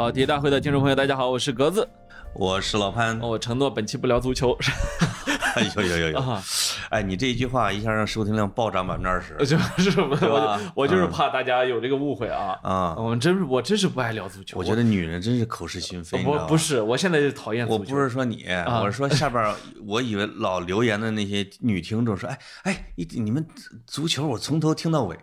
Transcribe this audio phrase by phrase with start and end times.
[0.00, 1.86] 跑题大会的听众朋友，大家好，我是格子。
[2.32, 3.20] 我是老潘。
[3.20, 4.56] 我承诺本期不聊足球。
[5.54, 6.18] 哎呦呦呦呦！
[6.18, 6.42] 啊，
[6.88, 9.36] 哎，你这一句话一下让收听量暴涨百分之二十。
[9.44, 10.16] 就是什么？
[10.22, 12.58] 我我就是怕大家有这个误会啊。
[12.62, 14.58] 啊，我们真是我真是不爱聊足球。
[14.58, 16.22] 我觉得女人真是口是心非。
[16.22, 17.78] 不不，是，我现在就讨厌足我。
[17.78, 18.46] 不是说你，
[18.82, 19.54] 我是说下边，
[19.86, 23.46] 我以为老留言的那些女听众说，哎哎，你你们
[23.86, 25.18] 足球我从头听到尾，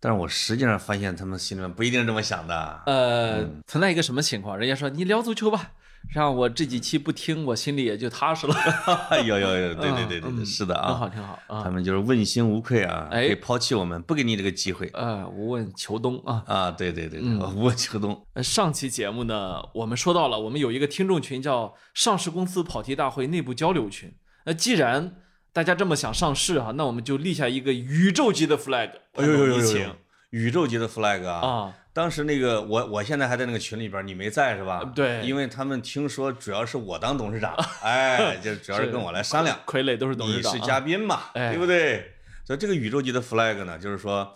[0.00, 2.82] 但是我实际上发现他们心里面不一定这么想的。
[2.86, 4.56] 呃，嗯存在一个什么情况？
[4.56, 5.72] 人家说你聊足球吧，
[6.14, 8.54] 让我这几期不听，我心里也就踏实了。
[9.10, 11.70] 哎呦呦呦，对对对对是的啊挺好，啊，挺好啊他。
[11.70, 16.42] 们就是问心无愧啊，哎可以抛弃我们，不给你这个机会呃，无问秋冬啊。
[16.46, 17.20] 啊，对对对
[17.54, 18.26] 无问秋冬。
[18.32, 24.14] 呃，上期节目呢，我们说到了，我们有一个听众群叫“上市公司跑题大会内部交流群”。
[24.46, 25.16] 那既然
[25.52, 29.96] 大家这么想上市啊，那我们就立下一个宇宙级的 flag，哎呦呦呦呦
[30.30, 31.40] 宇宙级的 flag 啊！
[31.40, 34.80] 啊，当时那个我我现在还在那个群里边，你没在是吧？
[34.94, 42.12] 对因为他们听说主要是我当董事长， 哎，就主要是跟我来商量，傀儡都是董事你是嘉宾嘛，哎对不对？
[42.44, 44.32] 所以这个宇宙级的 flag 呢，就是说，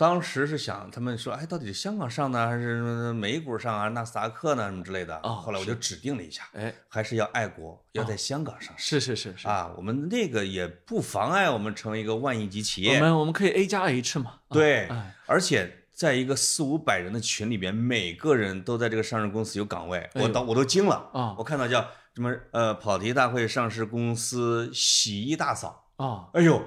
[0.00, 5.14] 当时是想他们说，哎，到底是香港上呢，还是美股上啊，纳斯达克呢，什么之类的？
[5.22, 8.98] 哦后来我就指定了一下，哎，还是要爱国，要在香港上市。
[8.98, 26.62] 是是是是，啊，我们那个也不妨碍我们成为一个万亿级企业我，们我们可以 A 加 H 嘛，啊对哎，而且在一个四五百人的群里边，每个人都在这个上市公司有岗位，哎我当我都惊了啊我看到叫什么呃跑题大会上市公司洗衣大嫂，啊，哎呦，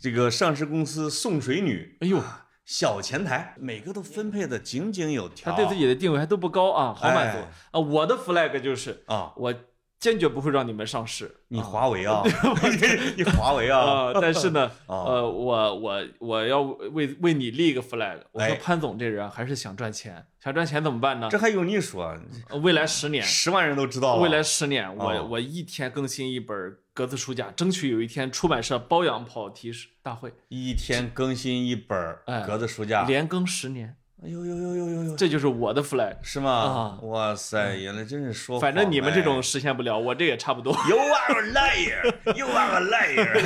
[0.00, 2.22] 这个上市公司送水女，哎呦，
[2.66, 7.80] 小前台，每个都分配的井井有条，他对自己的定位还都不高啊，好满足哎啊。
[7.80, 9.54] 我的 flag 就是啊，我
[9.98, 12.22] 坚决不会让你们上市，你华为啊，
[13.16, 15.04] 你华为啊，啊，但是呢， 哦。
[15.06, 18.18] 呃，我我我要为为你立一个 flag。
[18.32, 18.54] 我说哎。
[18.56, 21.28] 潘总这人还是想赚钱，想赚钱怎么办呢？
[21.30, 21.38] 这？
[21.38, 22.16] 还用你说？
[22.50, 25.26] 呃未来十年，十万人都知道了，未来十年，我哦。
[25.30, 29.70] 我一天更新一本格子书架，争取有一天出版社包养跑题
[30.02, 36.16] 大会，一天更新一本哎格子书架，连更十年，哎呦呦呦呦呦呦，这就是我的 flag。
[36.22, 36.98] 是吗啊？
[37.02, 40.72] 哇塞，原来真是说谎，反正你们这种哎实现不了，我这也差不多。
[40.88, 43.36] You are a liar, you are a liar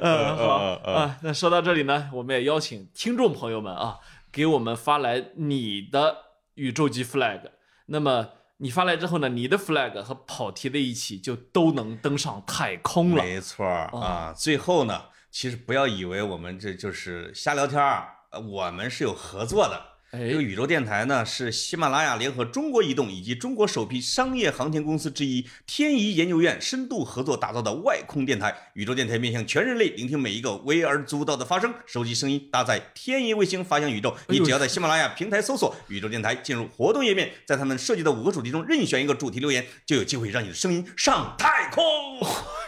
[0.02, 1.18] 嗯， 好呃呃啊。
[1.22, 3.98] 那说到这里呢，我们也邀请听众朋友们啊，
[4.32, 6.16] 给我们发来你的
[6.54, 7.42] 宇宙级 flag。
[7.86, 13.22] 那么你发来之后呢，你的 flag 和跑题的一起就都能登上太空了。
[13.22, 14.34] 没错儿啊。
[14.36, 18.06] 最后呢，其实不要以为我们这就是瞎聊天儿，呃
[18.38, 19.86] 我们是有合作的。
[20.12, 28.72] 这个哎，宇宙电台呢，是喜马拉雅联合中国移动以及中国首批商业航天公司之一天仪研究院深度合作打造的外空电台。
[28.74, 34.16] 宇宙电台面向全人类，聆听每一个微而足道的发声，收集声音，搭载天仪卫星发向宇宙。
[34.28, 41.84] 你只要在喜马拉雅平台搜索“宇宙电台”，进入活动页面，在他们设计的五个主题中任选一个主题留言，就有机会让你的声音上太空。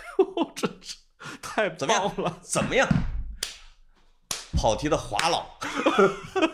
[0.54, 0.96] 这是
[1.40, 2.38] 太怎么样了！
[2.40, 2.88] 怎么样？
[4.56, 5.44] 跑题的华老，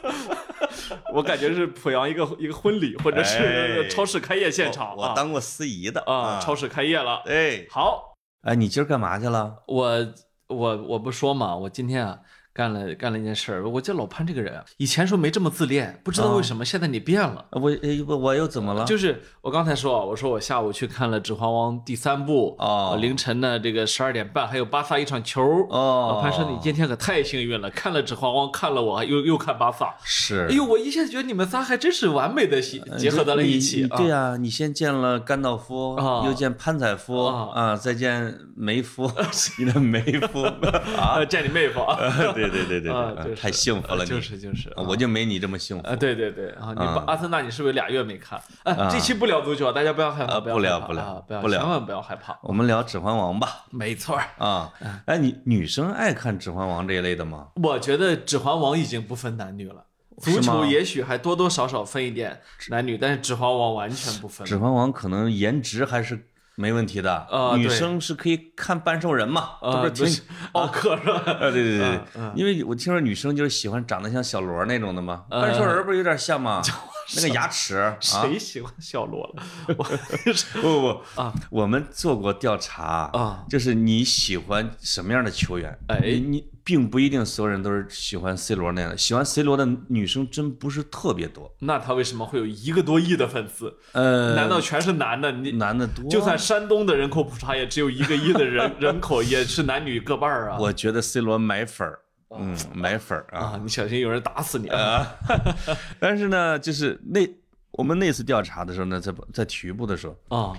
[1.12, 3.38] 我感觉是濮阳一个一个婚礼，或者是
[3.84, 3.88] 哎。
[3.88, 7.22] 超市开业现场我我当过司仪的啊，超市开业了。
[7.26, 7.66] 哎。
[7.70, 9.62] 好，哎，你今儿干嘛去了？
[9.66, 10.08] 我
[10.47, 12.19] 我我不说嘛，我今天啊
[12.58, 13.69] 干了干了一件事儿。
[13.69, 17.44] 我觉得老潘这个人啊，以前说没这么自恋，不知道为什么现在你变了。
[17.52, 18.84] 我哎我我又怎么了？
[18.84, 25.41] 就是我刚才说啊，我说我下午去看了《指环王》第三部，哦呃凌晨呢这个十二点半还有巴萨一场球。
[25.70, 29.94] 哦老潘说你今天可太幸运了，看了《指环王》，看了我，又又看巴萨。
[30.02, 33.86] 是哎呦，我一下觉得你们仨还真是完美的结结合在了一起！
[33.96, 39.08] 对呀、你先见了甘道夫，啊又见潘采夫啊啊，再见梅夫，
[39.60, 40.42] 你的梅夫
[40.98, 41.96] 啊啊，，见你妹夫啊！
[42.50, 42.92] 对对对
[43.22, 46.75] 对，太幸福了，就是就是我就没你这么幸福啊，对对对啊！
[46.76, 48.41] 你阿森纳，你是不是俩月没看？
[48.64, 52.38] 哎，这期不聊足球，大家不要害怕，不聊不聊不要千万不要害怕。
[52.42, 53.64] 我们聊《指环王》吧。
[53.70, 54.72] 没错，啊，
[55.06, 57.49] 哎，你女生爱看《指环王》这一类的吗？
[57.62, 59.84] 我觉得《指环王》已经不分男女了，
[60.19, 62.40] 足球也许还多多少少分一点
[62.70, 64.56] 男女，但是《指环王》完全不分《指。
[64.56, 66.26] 环王》可能颜值还是
[66.58, 70.22] 没问题的，女啊女生是可以看半兽人嘛，这啊，不是挺
[70.52, 71.22] 奥克是吧？
[71.40, 72.00] 啊，对对对
[72.34, 76.60] 因为我听说女生就是喜欢长得像小罗那种的嘛，呃半兽人不是有点像吗？
[77.16, 79.43] 那个牙齿啊，谁喜欢小罗了？
[79.78, 80.81] 我不不
[81.14, 81.20] 不。
[81.22, 82.84] 啊，我们做过调查
[83.14, 83.44] 啊。
[83.49, 85.78] 就是你喜欢什么样的球员？
[85.88, 86.00] 哎。
[86.02, 91.50] 你你并不一定所有人都是喜欢 C 罗那样的，喜欢 C 罗的女生真不是特别多。
[91.61, 93.75] 那他为什么会有一个多亿的粉丝？
[93.93, 95.32] 呃，难道全是男的？
[95.32, 96.05] 你男的多？
[96.11, 100.59] 就算山东的人口普查也只有一个亿的人人口，也是男女各半儿啊。
[100.61, 101.99] 我觉得 C 罗买粉儿
[102.38, 103.41] 嗯，买粉儿啊。
[103.41, 105.06] 啊， 你小心有人打死你啊！
[105.99, 107.26] 但是呢，就是那
[107.71, 110.53] 我们那次调查的时候呢，在在体育部的时候，啊，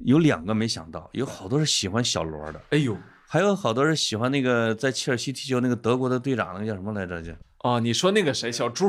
[0.00, 2.94] 有两个没想到，有好多是喜欢小罗的，哎呦，
[3.28, 7.20] 还有好多人喜欢那个在切尔西踢球那个德国的队长，那个叫什么来着？
[7.20, 8.88] 就哦，你说那个谁，小猪，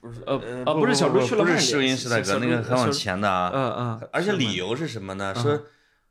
[0.00, 3.50] 不是呃啊，不是小猪去了不是曼联施因斯泰格，那个很往前的啊。
[3.54, 5.34] 嗯嗯，而且理由是什么呢？
[5.34, 5.62] 说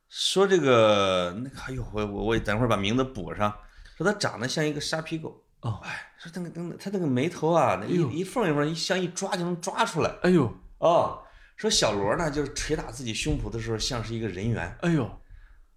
[0.07, 3.53] 说这个那个，哎呦，我我我等会儿把名字补上。
[3.97, 5.43] 说他长得像一个沙皮狗。
[5.61, 10.09] 哦，哎，说那个那个他那个眉头啊，那一一缝一缝，一像一抓就能抓出来。
[10.21, 11.19] 哎呦哦，
[11.57, 14.77] 说小罗呢，就是捶打自己胸脯的时候像是一个人猿。
[14.79, 15.11] 哎呦，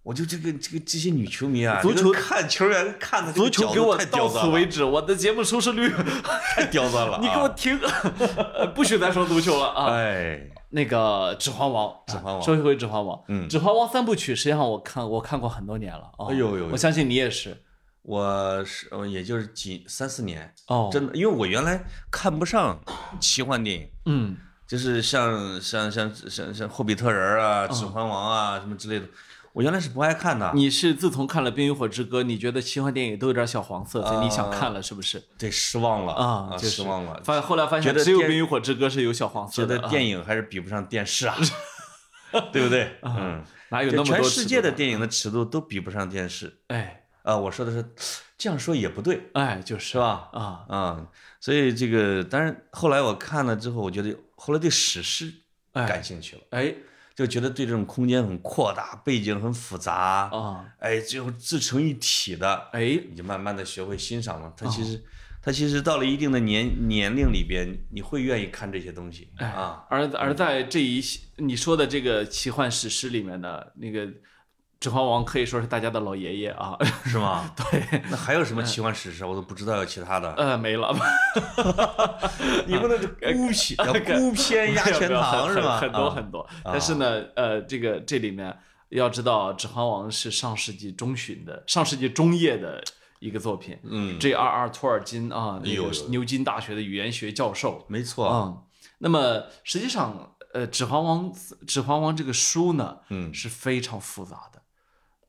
[0.03, 5.89] 我就这个这个这些女球迷啊，足球看球员看的足球给我太到此为止，我的节目收视率，
[6.55, 7.19] 太刁钻了啊。
[7.21, 7.79] 你给我停，
[8.53, 9.93] 呃 不许再说足球了啊！
[9.93, 16.27] 哎，那个《指环王》，指环王说一回《指环王》，嗯指环王》三部曲实际上我看我看过很多年了啊。
[16.29, 17.57] 哎呦呦呦我相信你也是
[18.01, 20.89] 我是呃也就是几三四年，哦。
[20.91, 22.77] 真的，因为我原来看不上
[23.21, 23.87] 奇幻电影。
[24.05, 24.35] 嗯，
[24.67, 29.05] 就是像像像像像霍比特人啊、嗯指环王啊什么之类的，
[29.53, 30.51] 我原来是不爱看的。
[30.55, 35.23] 你是自从看了《冰与火之歌》，你觉得奇幻电影都有点小黄色，所以你想看了是不是？
[35.37, 37.21] 对，失望了啊，就是失望了。
[37.23, 41.37] 发后来发现只有《冰与火之歌》是有小黄色的，觉得电影还是比不上电视啊，
[42.51, 42.97] 对不对？
[43.03, 46.61] 嗯，哪有那么多全世界的电影的尺度都比不上电视？
[46.67, 47.37] 哎啊！
[47.37, 47.93] 我说的是，
[48.37, 50.29] 这样说也不对，哎，就是是吧？
[50.33, 51.07] 啊，啊，
[51.39, 55.31] 所以这个，但是后来我看了之后，我觉得后来对史诗
[55.73, 56.73] 哎感兴趣了，哎
[57.15, 59.93] 就觉得对这种空间很扩大，背景很复杂，
[60.31, 64.51] 啊哎，最后自成一体的，哎你就慢慢的学会欣赏了。
[64.57, 65.03] 它哦其实，
[65.41, 69.85] 他其实到了一定的年年龄里边，你会愿意看这些东西哎啊。
[69.89, 71.03] 而而在这一
[71.37, 74.07] 你说的这个奇幻史诗里面的那个
[74.83, 76.77] 《指环王》，可以说是大家的老爷爷啊。
[77.07, 77.49] 是吗？
[77.55, 79.23] 对，那还有什么奇幻史诗？
[79.23, 80.33] 我都不知道有其他的。
[80.33, 80.93] 呃，没了，
[82.67, 85.79] 你不能孤僻，要孤篇压全堂是吧？
[85.79, 86.49] 很很多啊很多。
[86.65, 88.53] 但是呢，呃，这个这里面
[88.89, 92.83] 要知道，《指环王》是上世纪中旬的，上世纪中叶的
[93.19, 93.79] 一个作品。
[93.83, 94.67] 嗯，J.R.R.
[94.67, 97.85] 托尔金啊，那个哎呦呦牛津大学的语言学教授。
[97.87, 98.27] 没错。
[98.27, 98.57] 嗯，
[98.97, 101.31] 那么实际上，呃，《指环王》
[101.65, 104.61] 《指环王》这个书呢，嗯是非常复杂的。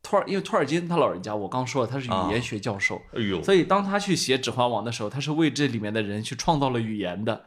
[0.05, 7.47] 托尔，因为托尔金他老人家，我刚说了，他是啊语言学教授，哎呦，所以当他去写《指环王》的时候，他是为这里面的人去创造了语言的。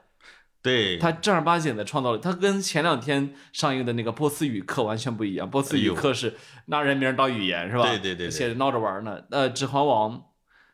[0.64, 5.50] 对，他正儿八经的创造了，他跟前两天上映的那个波斯语课完全不一样。
[5.50, 7.84] 波斯语课是拿人名当语言是吧？
[7.84, 9.22] 对对对对写着闹着玩呢。
[9.30, 10.18] 呃，《指环王》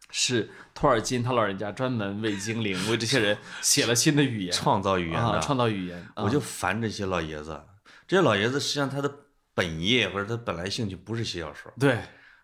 [0.09, 5.99] 是托尔金他老人家专门为精灵为这些人写了新的语言，创造语言啊，创造语言。
[6.15, 7.61] 啊我就烦这些老爷子。
[8.07, 9.11] 这些老爷子实际上他的
[9.53, 11.99] 本业或者他本来兴趣不是写小说，对，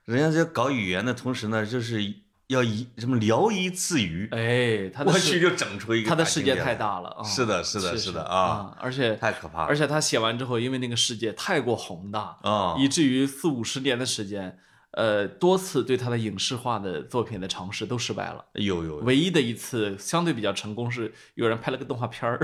[0.06, 2.14] 人家在搞语言的同时呢，就是
[2.48, 7.24] 要一什么聊以自娱，哎，他过去就整出一个他的世界太大了啊！
[7.24, 12.76] 是的是的是是的啊啊，而且太可怕了而且他写完之后，因为那个世界太过宏大，啊！
[12.80, 14.58] 以至于四五十年的时间，
[14.92, 18.44] 呃，多次对他的影视化的作品的尝试都失败了。
[18.54, 22.40] 有有唯一的一次相对比较成功是有人拍了个动画片儿，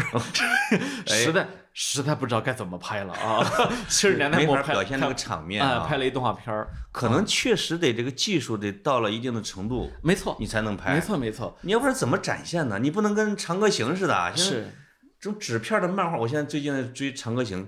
[1.09, 3.43] 哎实在实在不知道该怎么拍了啊！
[3.89, 10.93] 七十年代末拍表现那个场面啊，啊，拍了一动画片儿，可能确实得这个技术得到了一定的程度，没错，你才能拍。
[10.93, 12.77] 没，错，没错，你要不然怎么展现呢？
[12.79, 14.71] 你不能跟《长歌行》似的，现在是
[15.19, 17.65] 这种纸片的漫画，我现在最近在追《长歌行》，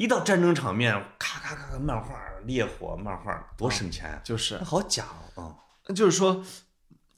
[0.00, 4.20] 一到战争场面，咔咔咔咔，漫画烈火漫画多省钱啊！
[4.24, 5.04] 就是好假
[5.34, 5.54] 哦，
[5.94, 6.42] 就是说，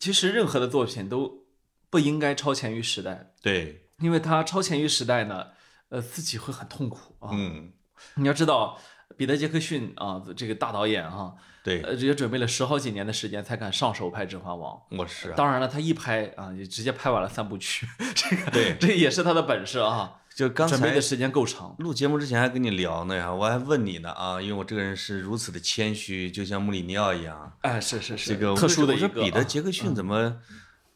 [0.00, 1.46] 其实任何的作品都
[1.90, 5.50] 不应该超前于时代，对，因为它超前于时代呢，
[5.90, 7.30] 呃，自己会很痛苦啊。
[7.32, 7.72] 嗯，
[8.16, 8.76] 你要知道，
[9.16, 14.74] 彼得·杰克逊啊，这个大导演啊，对，呃，也准备了十好几年的时间才敢上手拍《指环王》。
[14.98, 17.86] 我是啊，当然了，他一拍啊，也直接拍完了三部曲，
[18.16, 20.18] 这个对这也是他的本事啊。
[20.34, 27.52] 就刚才准备的时间够长，录节目之前还跟你聊呢呀，我还问你呢啊，因为我这个人是如此的谦虚，就像穆里尼奥一样。
[27.60, 30.38] 哎，是是是，这个特殊的一个我说彼得·啊杰克逊怎么，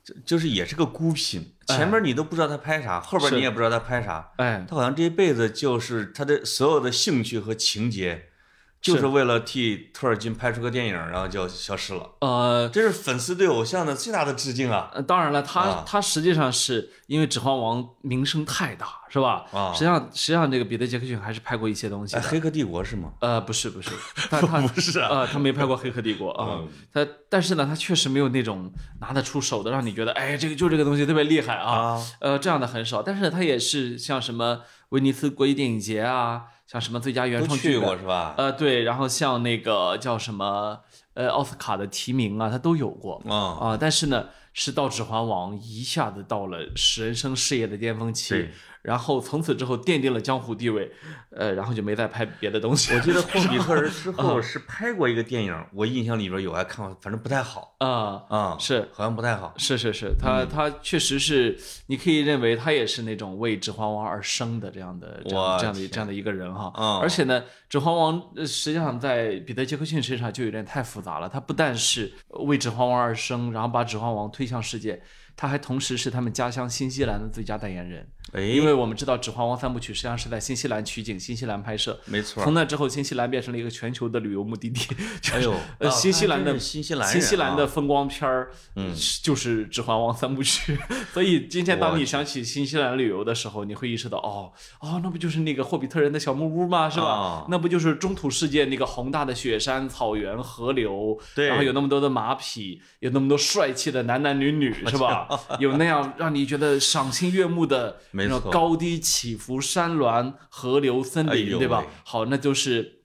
[0.03, 8.31] 就就是也是个孤品，前面你都不知道他拍啥，后边你也不知道他拍啥，哎，他好像这一辈子就是他的所有的兴趣和情节，
[8.81, 12.09] 就是是为了替托尔金拍出个电影，然后就消失了。
[12.21, 14.91] 呃，这是粉丝对偶像的最大的致敬啊！
[14.95, 19.45] 呃当然了，他啊他实际上是因为《指环王》名声太大，是吧？
[19.53, 23.13] 啊实际上实际上这个彼得·杰克逊还是拍过一些东西哎，黑客帝国是吗？
[23.21, 23.91] 呃，不是不是，
[24.31, 33.03] 他他不是啊呃，他没拍过《黑客帝国》啊嗯，他但是呢，他确实没有那种拿得出手的，让你觉得哎，这个就这个东西特别厉害啊，啊，呃，这样的很少。
[33.03, 38.35] 但是他也是像什么威尼斯国际电影节啊，像什么最佳原创剧本过是吧？
[38.37, 40.81] 呃，对，然后像那个叫什么
[41.15, 43.79] 呃奥斯卡的提名啊，他都有过啊，啊。
[43.81, 48.51] 但是呢，是到《指环王》一下子到了史人生事业的巅峰期对，
[48.87, 50.89] 然后从此之后奠定了江湖地位，
[51.31, 52.95] 呃，然后就没再拍别的东西。
[52.95, 59.53] 我记得霍比特人 之嗯后是拍过一个电影，我印象里边有，还看过，反正不太好啊、啊，是好像不太好。
[59.57, 66.73] 是是是，他嗯他确实是，你可以认为他也是那种为《指环王》而生的这样的这样这样的这样的一个人哈。
[66.77, 71.29] 嗯而且呢，《指环王》呃实际上在彼得·杰克逊身上就有点太复杂了。
[71.29, 75.03] 他不但是为《指环王》而生，然后把《指环王》推向世界，
[75.37, 78.09] 他还同时是他们家乡新西兰的最佳代言人。
[78.33, 81.97] 哎，因为我们知道《指环王》三部曲实际上是在新西兰取景、新西兰拍摄。
[82.07, 82.53] 没错从。
[82.53, 84.81] 那之后，新西兰变成了一个全球的旅游目的地。
[85.33, 90.77] 哎呦， 呃，啊新西兰的新西兰人啊，新西兰的风光片儿，嗯，就是《指环王》三部曲。
[91.15, 96.91] 所以今天当你想起新西兰旅游的时候，你会意识到，哦哦，那不就是那个霍比特人的小木屋吗？
[96.91, 97.07] 是吧？
[97.07, 105.26] 啊那不就是中土世界那个宏大的雪山、草原、河流，对然后有那么多的马匹，有那么多帅气的男男女女，是吧？
[105.59, 108.35] 有那样让你觉得赏心悦目的没错。
[108.35, 111.85] 那种高低起伏、山峦、河流、森林，哎对吧？
[112.05, 113.01] 好，那就是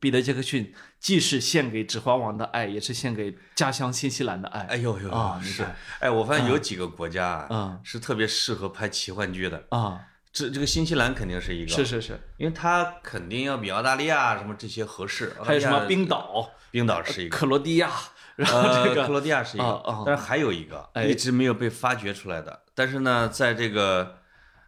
[0.00, 4.60] 彼得·杰克逊，既是献给《指环王》的爱，也是献给家乡新西兰的爱。
[4.62, 5.10] 哎呦呦
[5.42, 5.64] 是。
[6.00, 7.80] 哎，我发现有几个国家啊嗯。
[7.82, 9.64] 是特别适合拍奇幻剧的。
[9.70, 10.00] 啊，
[10.32, 15.34] 这这个新西兰肯定是一个，是是是，因为它肯定要比澳大利亚什么这些合适。
[15.42, 17.90] 还有什么冰岛、冰岛是一个，克罗地亚，
[18.36, 22.62] 然后呃，这个克罗地亚是一个但是还有一个哎一直没有被发掘出来的。
[22.74, 24.16] 但是呢，在这个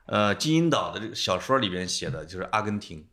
[0.07, 3.07] 呃金银岛的这个小说里边写的就是阿根廷，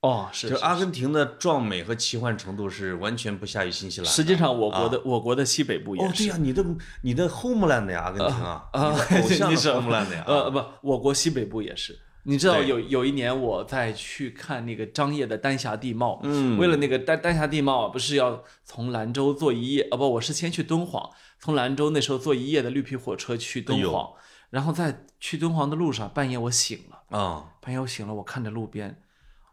[0.00, 4.10] 哦，是就阿根廷的壮美和奇幻程度是完全不下于新西兰。
[4.10, 6.64] 实际上，我国的我国的西北部也是哦，对是呀，你的
[7.02, 11.98] 你的 homeland 呀，阿根廷啊，啊你的偶像是 homeland 呀，呃不，我国西北部也是。
[12.24, 24.12] 你知道有有一年我在去看那个张掖的丹霞地貌，嗯为了那个丹丹霞地貌啊，不是要从兰州坐一夜啊不，我是先去敦煌，从兰州那时候坐一夜的绿皮火车去敦煌，
[24.50, 29.00] 然后在去敦煌的路上，半夜我醒了，啊，半夜我醒了，我看着路边，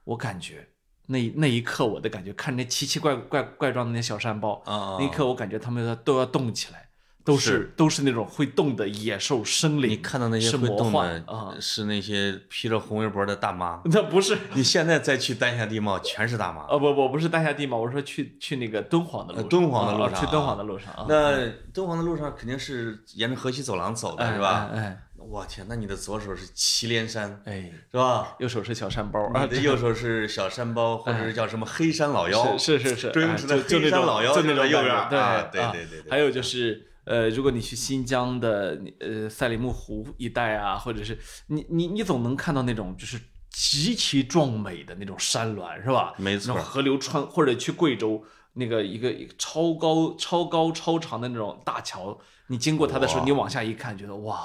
[0.03, 0.67] 我感觉
[1.07, 6.86] 那那一刻我的感觉，看那奇奇怪怪怪状的那小山包，啊那一刻我感觉他们要都要动起来，
[7.27, 9.89] 都是是都是那种会动的野兽生灵。
[9.91, 13.81] 你看到那些会动幻的啊，是那些披着红围脖的大妈。
[13.85, 16.63] 那不是你现在再去丹霞地貌，全是大妈。
[16.71, 24.69] 哦不不不是丹霞地貌，我说去去那个敦煌的路上，呃敦煌的路啊上啊去敦煌的路上啊，那敦煌的路上肯定是沿着河西走廊走的，哎是吧？
[24.73, 28.35] 哎我天，那你的左手是祁连山，哎哎，是吧？
[28.39, 32.41] 右手是小山包啊你，的 右手是小山包，或者是叫什么黑山老妖？
[32.53, 35.19] 哎是是是是，周星驰的哎就就那种黑山老妖就那种就在右边对
[35.51, 36.87] 对对对还有就是。
[37.07, 43.17] 呃，如果你去新疆的呃赛里木湖一带啊，或者是你你你总能看到那种就是
[43.49, 46.13] 极其壮美的那种山峦，是吧？
[46.17, 48.21] 没错河流穿，或者去贵州
[48.53, 54.43] 那个一个一个超高、超高、超长的那种大桥，你经过它的时候，你往下一看，觉得哇，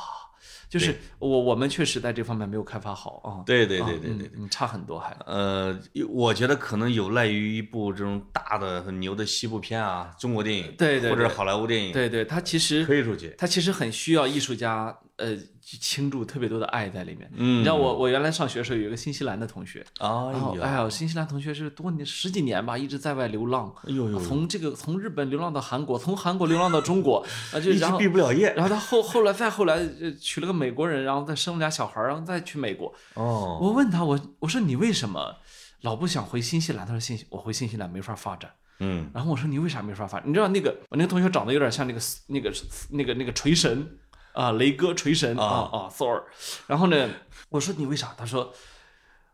[0.73, 3.45] 就是我我们确实在这方面没有开发好啊。
[3.45, 5.15] 对对啊对对对差很多还。
[5.27, 13.35] 呃，我觉得可能有赖于一部这种大的很牛的西部片啊，中国电影，对对对或者好莱坞电影，对对，它其实推出去。
[13.37, 17.31] 它其实很需要艺术家呃去倾注特别多的爱在里面。
[17.37, 28.53] 嗯你知道我我原来上学的时候有一个新西兰的同学，哎然后哎呦，新西兰同学是多年十几年吧，一直在外流浪，哎呦呦，从这个从日本流浪到韩国，从韩国流浪到中国， 啊就一直然后毕不了业。
[28.55, 32.93] 然后他后后来再后来呃娶了个美国人，然后再生了俩小孩，然后再去美国。
[33.15, 35.37] 哦，我问他我我说你为什么
[35.83, 36.87] 老不想回新西兰？
[36.87, 38.51] 他说新西我回新西兰没法发展。
[38.85, 40.29] 嗯，然后我说你为啥没法发展？
[40.29, 42.53] 你知道那个我那个同学长得有点像那个那个
[42.91, 43.87] 那个那个锤神
[44.33, 46.23] 啊，雷哥锤神啊啊啊 Thor。
[46.67, 47.09] 然后呢，
[47.49, 48.15] 我说你为啥？
[48.17, 48.53] 他说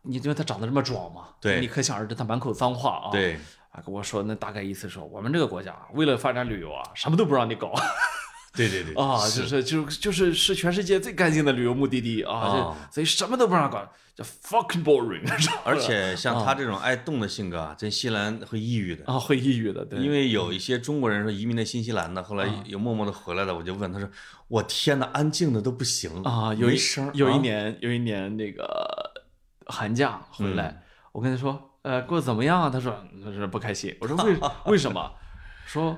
[0.01, 3.11] 你因为他长得这么壮嘛，对你可想而知他满口脏话啊。
[3.11, 3.39] 对，
[3.71, 7.73] 啊，跟我说那大概意思说我们这个国家为了发展旅游啊，什么都不让你搞。
[8.67, 15.21] 对对对啊，就是就就是是全世界最干净的旅游目的地啊，所以什么都不让管，叫 fucking boring，
[15.63, 19.05] 而且像他这种爱动的性格啊，在新西兰会抑郁的。
[19.05, 24.09] 啊会抑郁的，对，因为有一些中国人说移民到新西兰的，后来啊有默默的回来的，我就问他说
[24.49, 28.67] ：“我天呐，安静的都不行啊，有一没声。”有一啊年有一年那个
[29.67, 30.81] 寒假回来，嗯
[31.13, 32.69] 我跟他说，呃，过得怎么样啊？
[32.69, 34.37] 他说他说不开心，我说为
[34.67, 35.11] 为什么？
[35.65, 35.97] 说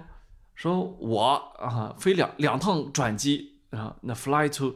[0.61, 4.75] 说我啊飞两两趟转机啊，那 fly to。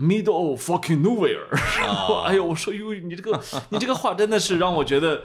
[0.00, 1.48] Middle of fucking nowhere，
[1.84, 5.24] 啊 哎呦，我说哟，你这个你这个话真的是让我觉得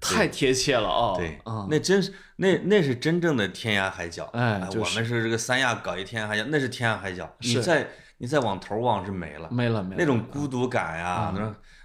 [0.00, 1.16] 太贴切了啊！
[1.16, 4.30] 对啊，，那真是那那是真正的天涯海角。
[4.32, 7.28] 我哎就是们是这个三亚搞一天涯海角，那是天涯海角。
[7.40, 7.88] 你再
[8.18, 11.34] 你再往头望是没了，没了没了，那种孤独感呀，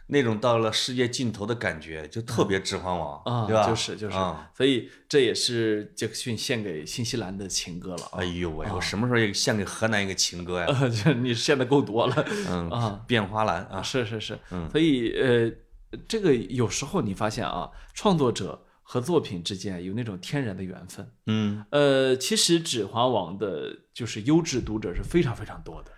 [0.10, 3.68] 那种到了世界尽头的感觉，就特别《指环王》啊，对吧？
[3.68, 8.18] 就是就是，啊所以这也是杰克逊献给新西兰的情歌了啊。
[8.20, 10.68] 哎呦喂，我什么时候也献给河南一个情歌呀？
[11.22, 15.52] 你献的够多了 嗯啊，变花篮啊，是是是，嗯所以呃，
[16.08, 21.12] 这个有时候你发现啊，创作者和作品之间有那种天然的缘分。
[21.28, 25.92] 嗯，呃，其实《指环王》的就是优质读者是非常非常多的，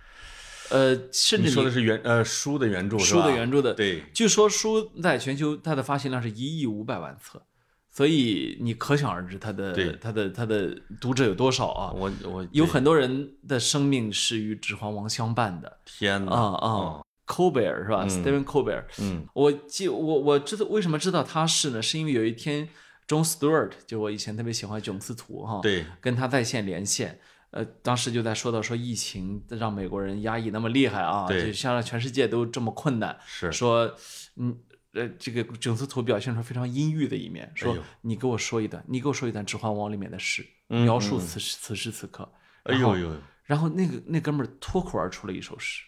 [0.72, 3.22] 呃，甚你至说的是原呃书的原著是书？
[3.22, 7.42] 的原著的，对，据说书在全球它的发行量是一亿五百万册，
[7.90, 11.92] 所以你可想而知它的对它的它的读者有多少啊？
[11.92, 21.82] 我我有很多人的生命是与《指环王》相伴的天哪啊啊，Colbert 是吧、嗯 s t e v e n Colbert，嗯我记我我知道为什么知道他是呢？
[21.82, 22.70] 是因为有一天
[23.08, 27.20] John Stewart，就我以前特别喜欢囧司图哈，对，跟他在线连线，
[27.52, 33.96] 呃，当时就在说到说疫情让美国人压抑那么厉害啊，对就像让全世界都这么困难，是说
[34.36, 34.58] 嗯。
[34.94, 42.30] 呃，这个囧司图表现出非常阴郁的一面，说哎你给我说一段，你给我说一段《指环王》里面的事，嗯描述嗯此时此时此刻。
[42.64, 43.16] 哎呦呦，
[43.46, 45.84] 然后那个那哥们儿脱口而出了一首诗，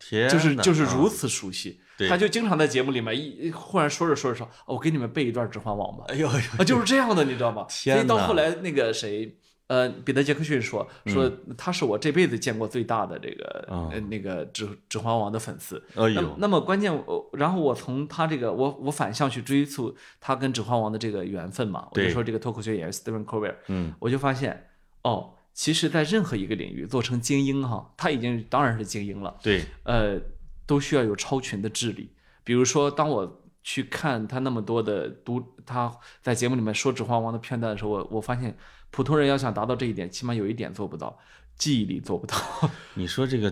[0.00, 7.64] 天，就是就是啊如此熟悉，对他就经常在节目里面一忽然说着说着说，哦我给你们背一段《指环王》吧，哎呦哎呦，啊，就是这样的，你知道吗？
[7.68, 15.82] 所以到后来那个谁，呃，彼得杰克逊说说他是我这辈子见过最大的这个嗯呃那个指指环王的粉丝。
[15.94, 24.68] 那哎呦，那么关键，我然后我从他这个我我反向去追溯他跟指环王的这个缘分嘛，我就说这个脱口秀演员 Stephen Colbert，嗯我就发现
[25.02, 29.36] 哦，其实在任何一个领域做成精英哈，他已经当然是精英了。
[29.42, 30.20] 对，呃，
[30.66, 32.12] 都需要有超群的智力。
[32.44, 35.92] 比如说，当我去看他那么多的读他
[36.22, 38.56] 在节目里面说《指环王》的片段的时候，我我发现
[38.92, 41.18] 普通人要想达到这一点，起码有一点做不到，
[41.56, 42.36] 记忆力做不到。
[42.94, 43.50] 你说这个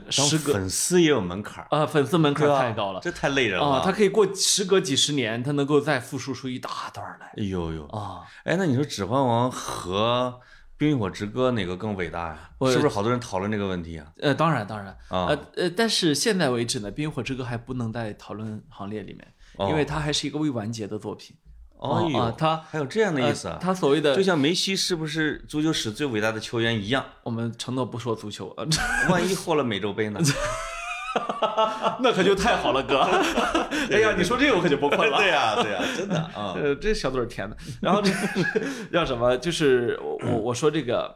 [0.52, 3.78] 粉丝也有门槛儿，啊，粉丝门槛太高了这太累人啊！
[3.78, 3.83] 了。
[3.85, 8.23] 他可以过时隔几十年，他能够再复述出一大段来哎呦呦，啊。
[8.44, 10.38] 哎，那你说《指环王》和
[10.76, 12.50] 《冰与火之歌》哪个更伟大呀？
[12.59, 14.06] 我是不是好多人讨论这个问题啊？
[14.18, 19.33] 呃，当然当然，啊呃呃，但是现在为止呢，《冰与火之歌》还不能在讨论行列里面，哦
[19.69, 21.36] 因为它还是一个未完结的作品。
[21.76, 23.58] 哦啊，呦，它还有这样的意思呃啊？
[23.60, 28.67] 他所谓的就像梅西是不是足球史最伟大的球员一样，我们承诺不说足球，呃，
[29.10, 30.21] 万一获了美洲杯呢？
[32.00, 33.00] 那可就太好了，哥。
[33.93, 35.19] 哎呀，你说这个我可就不困了。
[35.19, 36.54] 对呀，对呀，真的啊。
[36.56, 37.56] 呃，这小嘴儿甜的。
[37.80, 38.10] 然后这
[38.93, 39.36] 叫什么？
[39.38, 41.14] 就是我我我说这个，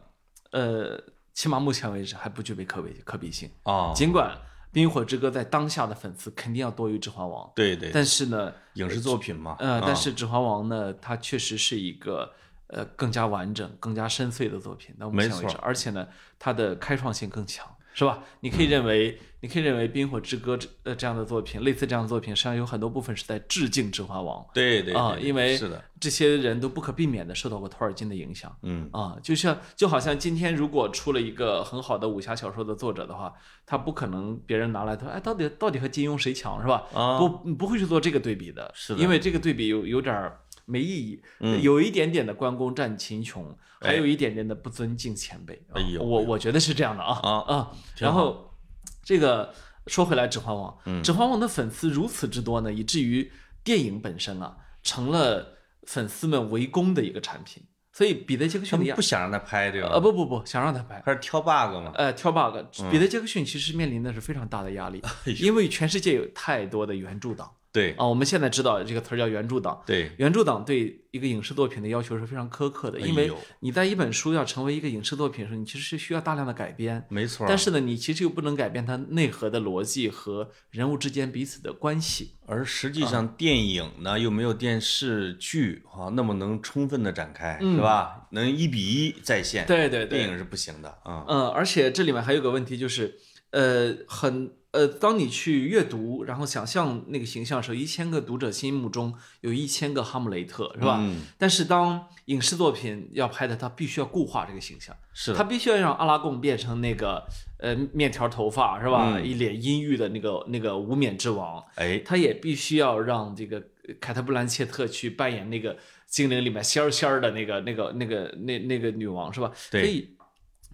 [0.52, 1.00] 呃，
[1.32, 3.50] 起码目前为止还不具备可比可比性。
[3.64, 4.30] 哦，尽管
[4.70, 12.30] 《冰与火之歌》在当下的粉丝肯定要多于《指环王》，对对，但是呢，影视作品嘛，呃，啊但是《指环王》呢，它确实是一个
[12.68, 14.94] 呃更加完整、更加深邃的作品。
[14.98, 16.06] 那我们想为止错，而且呢，
[16.38, 17.66] 它的开创性更强，
[17.98, 18.22] 是吧？
[18.40, 28.56] 你可以认为，你可以认为《冰火之歌》这呃这样的作品，类似这样的作品，实际上有很多部分是在致敬《指环王》对对啊，对因为是的，这些人都不可避免的受到过托尔金的影响。
[28.62, 33.34] 嗯，啊，就像就好像今天如果出了一个很好的武侠小说的作者的话，
[33.66, 36.84] 他不可能别人拿来他说，哎，到底到底和金庸谁强是吧？
[36.94, 45.54] 啊不不会去做这个对比的，是的因为这个对比有有点儿没意义，嗯有一点点的关公战秦琼，还哎有一点点的不尊敬前辈。
[45.72, 48.54] 啊哎呦我我觉得是这样的啊啊啊，然后
[49.02, 49.52] 这个
[49.86, 53.32] 说回来，《指环王》嗯指环王》的粉丝如此之多呢，以至于
[53.64, 57.64] 电影本身啊成了粉丝们围攻的一个产品。
[57.90, 59.88] 所以彼得·杰克逊不想让他拍对吧？
[59.90, 61.90] 呃，不不不，想让他拍，他是挑 bug 嘛？
[61.96, 62.56] 呃，挑 bug。
[62.80, 68.06] 嗯彼得·杰克逊其实面临的是非常大的压力，哎因为全世界有太多的原著党对啊。
[68.06, 77.04] 我们现在知道这个词儿叫原著党，对，原著党对一个影视作品的要求是非常苛刻的，因为你在一本书要成为一个影视作品的时候，你其实是需要大量的改编。
[77.08, 77.46] 没错。
[77.48, 82.34] 但是呢，你其实又不能改变它内核的逻辑和人物之间彼此的关系。
[82.46, 88.26] 而实际上，电影呢又没有电视剧啊那么能充分的展开，是吧？
[88.30, 89.66] 能一比一再现。
[89.66, 91.24] 对对对，电影是不行的啊。
[91.28, 93.18] 嗯，而且这里面还有个问题就是，
[93.50, 100.98] 呃，很呃，当你去阅读，然后想象那个形象的时候，一千个读者心目中有一千个哈姆雷特，是吧？
[101.00, 107.26] 嗯，但是当影视作品要拍的，它必须要固化这个形象，是的，它必须要让阿拉贡变成那个
[107.58, 109.14] 呃面条头发，是吧？
[109.16, 113.62] 嗯一脸阴郁的那个那个无冕之王，哎，他也必须要让这个
[113.98, 115.74] 凯特·布兰切特去扮演那个
[116.06, 119.50] 精灵里面仙儿仙儿的那个那个那个那那个女王是吧？
[119.70, 120.14] 对所以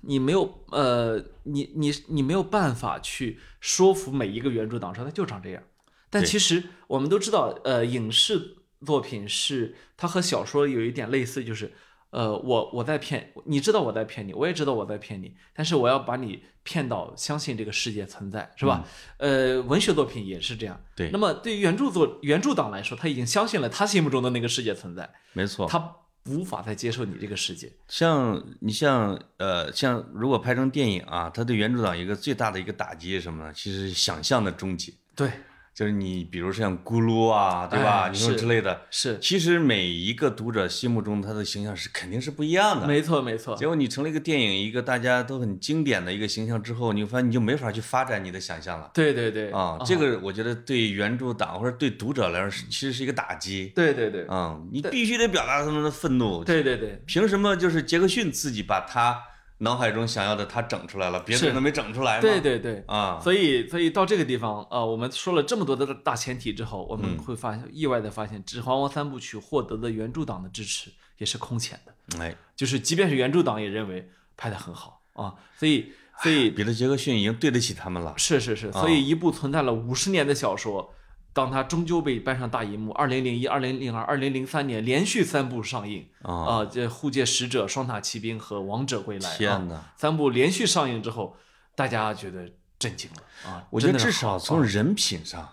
[0.07, 5.63] 你没有呃，你你你没有办法去说服每一个原著党说他就长这样。
[6.11, 11.73] 但其实我们都知道，呃，影视作品是它和小说有一点类似，就是
[12.11, 18.85] 呃，我我在骗，你知道我在骗你，我也知道我在骗你，但是我要把你骗到相信这个世界存在，是吧？
[19.17, 20.77] 呃，文学作品也是这样。
[20.81, 25.67] 嗯对那么对于原著作原著党来说，他已经相信了他心目中的那个世界存在，没错。
[25.67, 25.97] 他
[26.31, 27.71] 无法再接受你这个世界。
[27.89, 33.53] 像你像呃像如果拍成电影啊，它对原著党一个最大的一个打击是什么呢？
[33.55, 35.31] 其实是想象的终结，对，
[35.75, 38.05] 就是你比如像咕噜啊，对吧？
[38.05, 42.87] 哎你说之类的，是，其实每一个读者心目中他的形象是肯定是不一样的。
[42.87, 49.77] 没错没错结，果你成了一个电影，一个大家都很经典的一个形象之后，你会发现你就没法去发展你的想象了对对对啊。
[49.85, 53.73] 这个我觉得对原著党或者对读者来说其实是一个打击。
[53.75, 56.45] 对对对嗯，你必须得表达他们的愤怒。
[56.45, 59.21] 对对对，凭什么就是杰克逊自己把他
[59.59, 61.47] 脑海中想要的他整出来了，别的是。
[61.47, 62.21] 人都没整出来吗？
[62.21, 62.83] 对对对。
[62.87, 67.19] 啊，所以，所以到这个地方，呃，我们说了这么多的大前提之后，我们嗯。
[67.19, 78.13] 会发现，意外的发现，《指环王》三部曲获得的原著党的支持也是空前的，哎，就是即便是原著党也认为拍得很好啊，所以，所以彼得杰克逊已经对得起他们了。
[78.17, 80.93] 是是是，所以一部存在了五十年的小说，
[81.35, 89.93] 当它终究被搬上大银幕，二零零一、二零零二、二零零三年连续三部上映啊，啊，这《护戒使者》《双塔奇兵》和《王者归来》啊，天哪！
[89.97, 91.37] 三部连续上映之后，
[91.75, 93.67] 大家觉得震惊了啊！
[93.71, 95.49] 我觉得至少从人品上，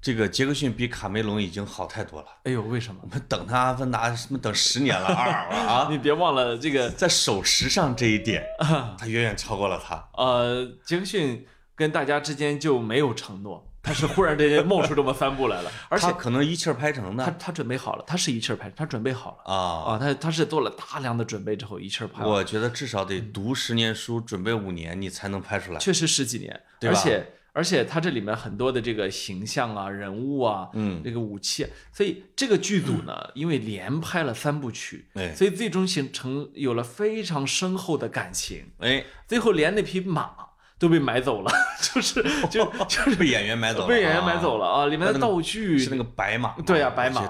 [0.00, 2.28] 这个杰克逊比卡梅隆已经好太多了。
[2.44, 3.08] 哎呦，为什么我？
[3.08, 5.88] 们等他《阿凡达》什么等十年了二了啊！
[5.90, 8.44] 你别忘了这个在守时上这一点，
[8.96, 10.08] 他远远超过了他。
[10.12, 17.24] 呃，杰克逊跟大家之间就没有承诺，他是忽然之间冒出这么三部来了， 而且可能一气儿拍成的。
[17.24, 19.54] 他他准备好了，他是一气儿拍，他准备好了。
[19.54, 19.92] 啊。
[19.92, 25.78] 啊，他他是做了大量的准备之后一气儿拍，我觉得至少得读十年书，准备五年，你才能拍出来。
[25.78, 35.32] 确实十几年，对而且而且他这里面很多的这个形象啊、人物啊、嗯，这个武器啊，所以这个剧组呢，因为连拍了三部曲，哎。
[35.34, 40.45] 所以最终形成有了非常深厚的感情，哎，最后连那匹马
[40.78, 44.86] 都被买走了， 就是就 就是被演员买走了，被演员买走了，啊！
[44.86, 47.22] 里面的道具是那个白马，对呀、白马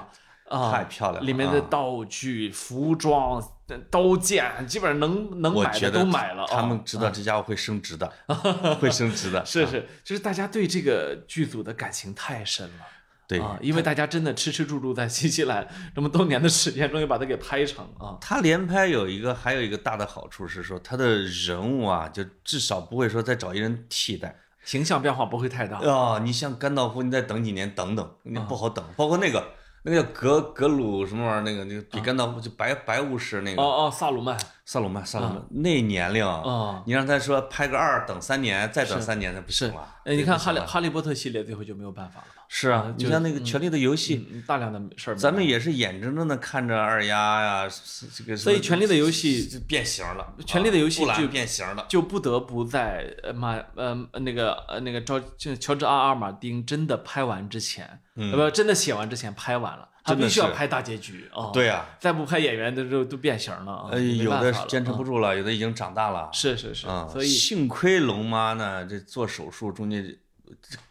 [0.49, 3.41] 啊，太漂亮了里面的啊道具、服装、
[3.89, 6.47] 刀剑，基本上能能买的都买了啊。
[6.49, 8.11] 他们知道这家伙会升值的，
[8.79, 12.85] 会升值的，啊是是，就是大家对这个剧组的感情太深了。
[13.27, 13.39] 对。
[13.39, 18.17] 啊，因为大家真的吃吃住住在新西兰这么多年的时间，终于把它给拍成啊。
[18.21, 25.77] 他连拍有一个还有一个大的好处是说，他的人物啊，就至少不会说再找一人替代形象变化不会太大。
[25.79, 26.19] 啊。
[26.19, 28.83] 你像甘道夫，你再等几年，等等，你啊不好等。
[28.95, 29.45] 包括那个
[29.83, 34.37] 那个叫格格鲁什么玩意儿，那个那个比甘道夫就白白巫师那个哦哦，萨鲁曼
[34.67, 39.95] 萨鲁曼，萨鲁曼那年龄，啊，你让他说拍个二，等三年，再等三年，那不行了。
[40.03, 42.43] 哎，你看哈利哈利波特系列最后就没有办法了嘛。
[42.49, 45.15] 是啊，你就像那个《权力的游戏》，嗯，大量的事儿。
[45.15, 47.69] 咱们也是眼睁睁的看着二丫呀，
[48.13, 51.85] 这个所以权力的游戏就变形了，权力的游戏就变形了。
[51.87, 61.51] 就不得不在呃马呃那个呃那个乔就乔治阿尔马丁真的拍完之前，不真的写完之前拍完了，他必须要拍大结局啊。
[61.53, 63.89] 对呀，再不拍演员的都都变形了啊。
[63.91, 66.29] 呃，有的坚持啊不住了，有的已经长大了。
[66.31, 70.17] 是是是啊，，所以幸亏龙妈呢，这做手术中间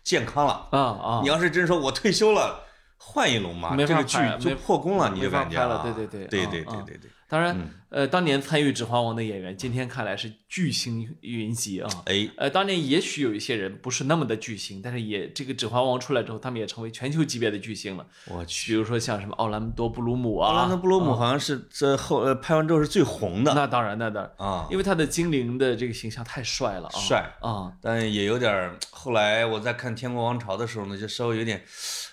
[0.04, 0.68] 健康了。
[0.70, 2.60] 啊啊你，要是真说我退休了，
[2.98, 7.10] 换一龙妈，这个剧就破功了，你就感觉对对对对对对对。
[7.28, 11.88] 当然嗯呃当年参与《指环王》的演员，今天看来是巨星云集啊。
[12.06, 18.06] 哎，呃，当年也许有一些人不是那么的巨星，但是也这个《指环王》出来之后，他们也成为全球级别的巨星了。
[18.26, 28.72] 我去，比如说像什么奥兰多·布鲁姆啊，奥兰多·布鲁姆好像是这后呃拍完之后是最红的那当然，那当然，啊，因为他的精灵的这个形象太帅了啊，帅啊，但也有点。
[28.90, 31.62] 后来我在看《天国王朝》的时候呢，就稍微有点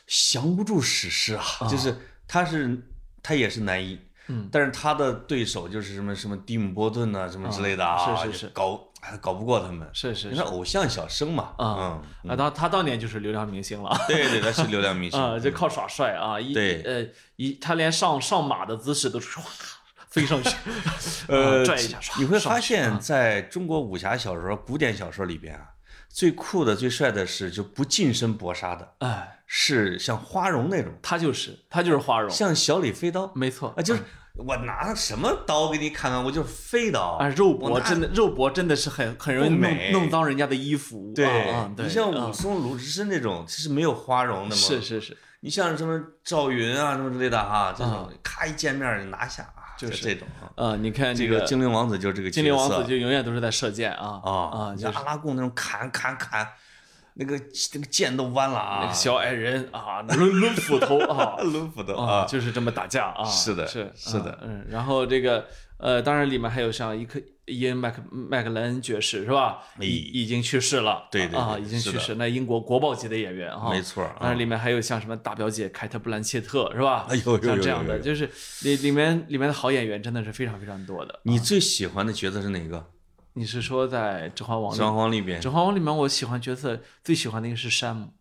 [0.08, 1.96] 降不住史诗啊，就是
[2.28, 2.82] 他是
[3.22, 8.48] 他也是男一，嗯，但是他的对手就是什么什么蒂姆·波顿呐、什么之类的啊，是是是。
[8.50, 9.88] 搞还搞不过他们。
[9.94, 13.94] 是是是你看偶像小生嘛，啊嗯，啊，当他当年就是流量明星了。
[14.08, 16.82] 对对，他是流量明星 啊，就靠耍帅啊，一对。
[16.84, 17.06] 呃
[17.36, 19.42] 一他连上上马的姿势都是唰
[20.10, 20.56] 飞上去，
[21.28, 23.00] 呃啊拽一下，唰你会发现啊。
[23.02, 25.66] 在中国武侠小说、古典小说里边啊，
[26.08, 34.02] 最酷的、最帅的是就不近身搏杀的，哎，是像花荣那种，他就是他就是花荣，像小李飞刀没错啊，就是
[34.36, 44.60] 我拿什么刀给你砍砍，我就是飞刀啊，肉搏真的肉搏真的是很很容易弄弄脏人家的衣服，对啊，啊对你像啊武松、鲁智深那种，其实没有花荣的嘛。
[44.60, 50.50] 是是是，你像什么赵云啊什么之类的哈，这啊种咔一见面就拿下啊，就是这种啊。
[50.56, 56.48] 呃，你看这个个精灵王子就是这个精灵王子就永远都是在射箭啊啊啊，像就是阿拉贡那种砍砍砍，
[57.16, 57.36] 那个
[57.74, 63.24] 那个剑都弯了啊，那个小矮人啊，抡抡斧头啊 抡斧头啊，啊，就是这么打架啊。
[63.24, 65.46] 是的是是的嗯，嗯然后这个
[65.78, 69.60] 呃，当然里面还有像伊克伊恩麦克麦克莱恩爵士是吧？
[69.78, 72.16] 哎已已经去世了，对对啊，已经去世。
[72.16, 77.06] 那英国国宝级的演员啊，没错啊当然里面还有像什么大表姐凯特布兰切特是吧？
[77.10, 78.30] 哎呦呦像这样的，就是
[78.62, 81.20] 里里面里面的好演员真的是非常非常多的。
[81.24, 82.93] 你最喜欢的角色是哪个？
[83.34, 84.84] 你是说在《指环王》《里指？
[84.84, 88.12] 环王》里边《指环王》里面，我喜欢角色最喜欢的一个是山姆啊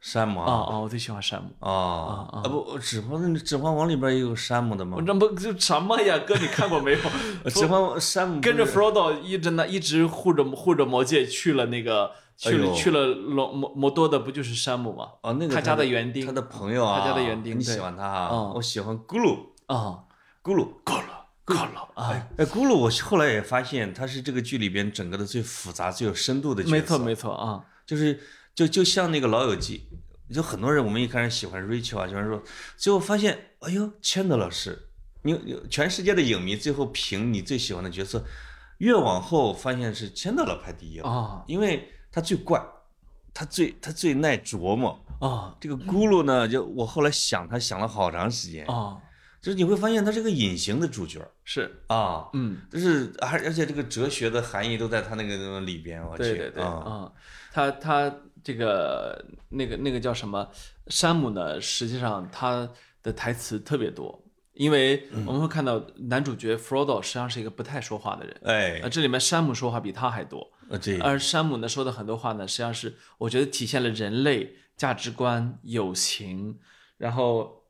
[0.00, 1.50] 山姆啊啊，我最喜欢山姆。
[1.60, 5.02] 啊啊啊不，指环指环王里边也有山姆的吗我？
[5.02, 6.98] 这不就什么呀，哥，你看过没有？
[7.50, 15.06] 指环王山姆跟着不是 Frodo 一直呢，一直护着护着魔戒去了那个去了、哎去了罗摩摩多的不就是山姆吗？
[15.22, 18.28] 哦，那个他家的的园丁他的朋友啊，他家的园丁对你喜欢他啊？
[18.32, 20.04] 嗯我喜欢咕噜啊，
[20.42, 20.66] 咕噜。
[20.82, 21.11] 够了
[21.44, 22.10] 够了啊！
[22.36, 26.74] 哎，咕噜，我后来也发现他是这个剧里边整个的最复杂、最有深度的角色。
[26.74, 28.20] 没错没错啊，就是
[28.54, 29.88] 就就像那个《老友记》，
[30.34, 32.42] 就很多人我们一开始喜欢 Rachel 啊，喜欢说，
[32.76, 34.88] 最后发现，哎呦，钱德勒是，
[35.22, 38.24] 你你全世界的影迷最后评你最喜欢的角色，
[38.78, 42.64] 越往后发现是钱德勒排第一了，啊因为他最怪，
[43.34, 44.98] 他最他最耐琢磨。
[45.20, 48.98] 啊这个咕噜呢，就我后来想他想了好长时间，啊！
[49.42, 57.12] 就是你会发现他是个隐形的主角是，啊，嗯，就是而而且这个哲学的含义都在他那个里边，我去，对对对啊，啊，
[57.52, 60.48] 他他这个那个那个叫什么？
[60.86, 61.60] 山姆呢？
[61.60, 62.68] 实际上他
[63.02, 64.24] 的台词特别多，
[64.54, 65.24] 因为嗯。
[65.26, 68.40] 我们会看到男主角 Frodo 实际上是一个不太说话的人。
[68.44, 68.80] 哎。
[68.82, 70.52] 呃，，这里面山姆说话比他还多，
[71.00, 76.58] 而山姆呢说的很多话呢，实际上是我觉得体现了人类价值观、友情，
[76.96, 77.61] 然后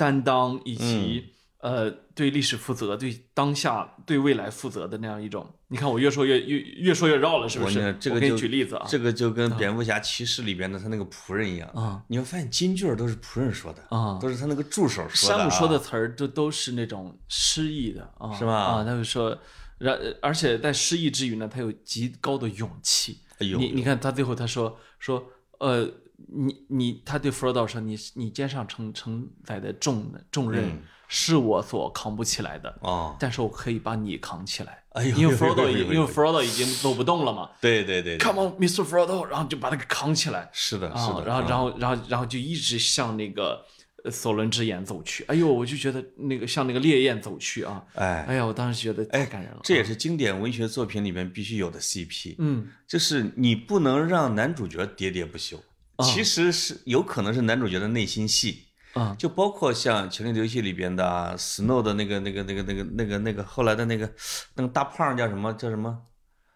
[0.00, 5.46] 担当以及、呃对历史负责、对当下、对未来负责的那样一种。
[5.68, 7.94] 你看我越说越越越说越绕了，是不是？
[8.00, 14.18] 这个就你举例子啊，这个就跟蝙蝠侠骑士里边的他那个仆人一样，啊你会发现金句儿都是仆人说的，啊。
[14.20, 15.38] 都是他那个助手说的、啊。
[15.38, 19.36] 山姆说的词儿都都是那种诗意的啊，是吧啊，他会说，
[19.78, 23.18] 然而且在诗意之余呢，他有极高的勇气。
[23.38, 25.22] 哎呦，你你看他最后他说说
[25.58, 25.86] 呃，
[26.28, 38.84] 你你他对 Frodo 说你你肩上承承载的重重任嗯是我所扛不起来的，哦，但是我可以把你扛起来，哎呦，因为呦 Frodo 已呦呦呦因为 Frodo 已经走不动了嘛对对对对，Come on Mr.
[38.84, 43.64] Frodo，然后就把他给扛起来是的，是啊然后然后然后然后就一直向那个。
[44.02, 49.60] 呃索伦之眼走去，哎呦，我就觉得那个向那个烈焰走去啊，哎，哎呀，我当时觉得太感人了。
[49.62, 55.62] 这也是经典文学作品里面必须有的 CP，嗯就是你不能让男主角喋喋不休，啊
[56.02, 58.66] 其实是有可能是男主角的内心戏。
[58.92, 64.10] 啊就包括像《权力的游戏》里边的啊 Snow 的那个、那个、那个、那个、那个、那个后来的那个
[64.54, 65.52] 那个大胖叫什么？
[65.52, 65.96] 叫什么？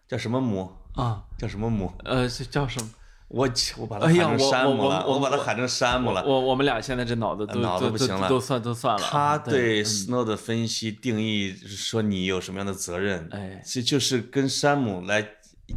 [0.07, 0.69] 叫什么姆？
[0.95, 1.93] 啊叫什么姆？
[2.03, 2.89] 呃，这叫什么？
[3.29, 6.23] 我我把它哎呀喊成山姆了，我我把他喊成山姆了。
[6.25, 9.09] 我我们俩现在这脑子都脑子不行了都算都算了啊。
[9.09, 15.25] 他对嗯 Snow 的分析定义是说你有什么样的责任，哎这就是跟山姆来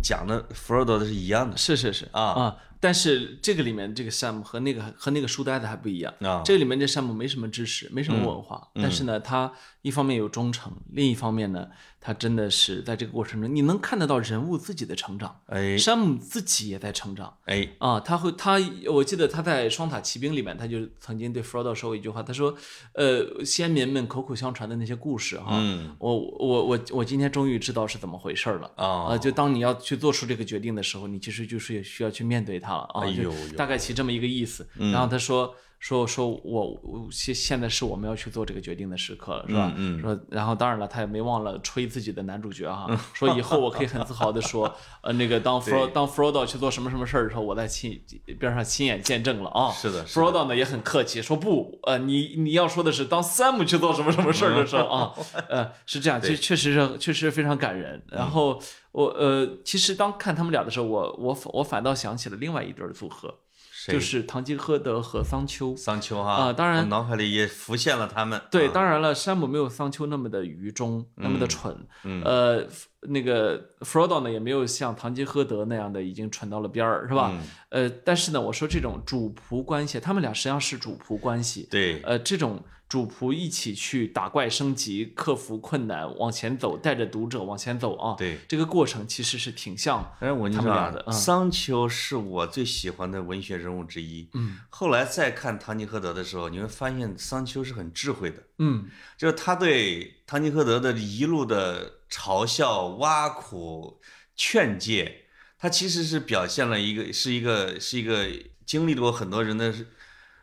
[0.02, 6.12] 讲的 Frodo 的是一样的是是是啊啊，但是这个里面这个项目和那个和那个书呆子还不一样。
[6.21, 6.43] 啊。
[6.45, 11.69] 这个里面这项目没什么知识，没什么文化，嗯但是呢，他一方面有忠诚，另一方面呢，
[12.01, 15.41] 他真的是在这个过程中，你能看得到人物自己的成长。
[15.47, 18.59] 哎山姆自己也在成长哎啊，他会他，
[18.91, 22.55] 我记得他在《双塔奇兵》里面，他就曾经对 Frodo 说过一句话，他说
[22.95, 34.69] ：“呃，先民们口口相传的那些故事哈，嗯我我我我今天终于知道是怎么回事了。”啊啊，就当你要去做出这个决定的时候，你其实就是也需要去面对它了啊，就哎呦呦大概其这么一个意思。
[34.77, 39.73] 嗯然后他说说说我我现现在是我们要去做这个决定的时刻了，是吧？
[39.77, 48.01] 嗯嗯说然后当然了，他也没忘了吹自己的男主角哈，说以后我可以很自豪的说， 呃，那个当 Fro 当 Frodo 去做什么什么事儿的时候，我在亲
[48.41, 49.71] 边上亲眼见证了啊。
[49.71, 55.14] 是的是的 Frodo 呢也很客气，说不，呃，你你要说的是当 Sam 去做什么什么事儿的时候啊，
[55.49, 58.03] 呃，是这样，确确实是确实非常感人。
[58.09, 58.61] 然后
[58.91, 63.48] 我呃，其实当看他们俩的时候，我我我反倒想起了另外一对组合，谁
[63.92, 65.74] 就是堂吉诃德和桑丘。
[65.77, 68.40] 桑丘哈啊当然我脑海里也浮现了他们。
[68.51, 71.77] 对，啊当然了，山姆没有桑丘那么的愚忠，那么的蠢。
[72.05, 72.66] 嗯呃，
[73.01, 77.31] 那个 Frodo 呢，也没有像堂吉诃德那样的已经蠢到了边儿，是吧？
[77.33, 81.68] 嗯呃，但是呢，我说这种主仆关系，他们俩实际上是主仆关系。
[81.70, 88.14] 对，呃，这种主仆一起去打怪升级、克服困难、往前走，带着读者往前走啊。
[88.16, 88.38] 对。
[88.48, 91.12] 这个过程其实是挺像他们俩的嗯。
[91.12, 94.31] 桑丘是我最喜欢的文学人物之一。
[94.33, 94.61] 嗯。
[94.70, 98.88] 后来再看唐吉诃德的时候，你会发现桑丘是很智慧的，嗯。
[99.18, 104.01] 就是他对唐吉诃德的一路的嘲笑、挖苦、
[104.35, 105.27] 劝诫，
[105.59, 108.27] 他其实是表现了一个是一个是一个
[108.64, 109.87] 经历过很多人的是，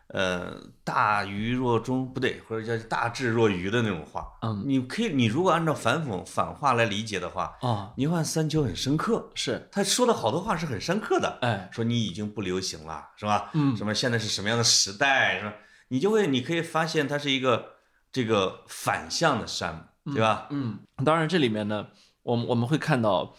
[0.08, 4.28] 呃，大愚若中不对，或者叫大智若愚的那种话。
[4.42, 11.40] 嗯，你可以，你如果按照反讽反话来理解的话，啊，你看三秋很深刻，是，他说的好多话是很深刻的。
[11.42, 13.50] 哎，说你已经不流行了，是吧？
[13.54, 15.54] 嗯什么现在是什么样的时代，是吧？
[15.88, 17.74] 你就会，你可以发现它是一个
[18.12, 20.48] 这个反向的山，对吧？
[20.52, 21.88] 嗯，当然这里面呢，
[22.24, 23.36] 我们我们会看到，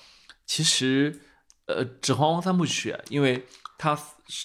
[0.46, 1.20] 其实，
[1.66, 3.46] 呃，《指环王》三部曲啊，因为
[3.78, 3.98] 它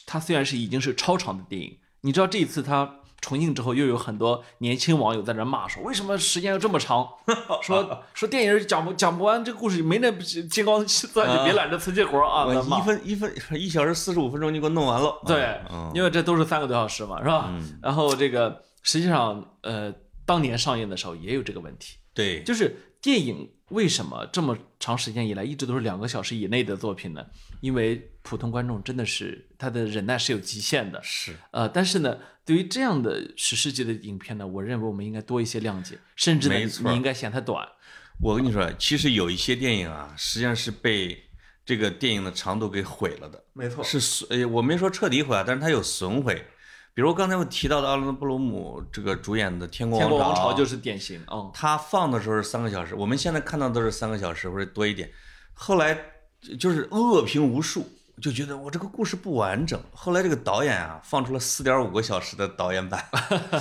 [0.06, 7.08] 它虽然是已经是超长的电影，你知道这一次他重映之后，又有很多年轻网友在那骂说，为什么时间要这么长？
[7.62, 10.12] 说 说电影讲不讲不完这个故事，没那
[10.50, 12.48] 金刚钻，就别揽这瓷器活啊！
[12.52, 17.46] 一分一分一小时四十五分钟你给我弄完了，对嗯，因为这都是三个多小时嘛，是吧？
[17.50, 19.94] 嗯然后这个实际上，呃，
[20.26, 21.98] 当年上映的时候也有这个问题。
[22.16, 27.24] 对，就是电影为什么这么长时间以来一直都是两个小时以内的作品呢？
[27.62, 31.36] 因为普通观众真的是他的忍耐是有极限的，是。
[31.52, 37.68] 呃，但是呢，对于这样的史诗级的影片呢，我认为我们应该多一些谅解，甚至呢，你应该嫌它短。
[38.22, 41.24] 我跟你说，其实有一些电影啊，实际上是被
[41.66, 43.84] 这个电影的长度给毁了的，没错。
[43.84, 46.46] 是损，呃，我没说彻底毁啊，但是它有损毁。
[46.94, 55.10] 比如刚才我提到的奥伦布鲁姆这个主演的《天国天国王朝朝》，就是典型，嗯，他放的时候是三个小时，我们现在看到都是三个小时或者多一点，
[55.54, 55.98] 后来
[56.60, 57.90] 就是恶评无数，
[58.22, 59.82] 就觉得我这个故事不完整。
[59.94, 63.04] 后来这个导演啊放出了四点五个小时的导演版，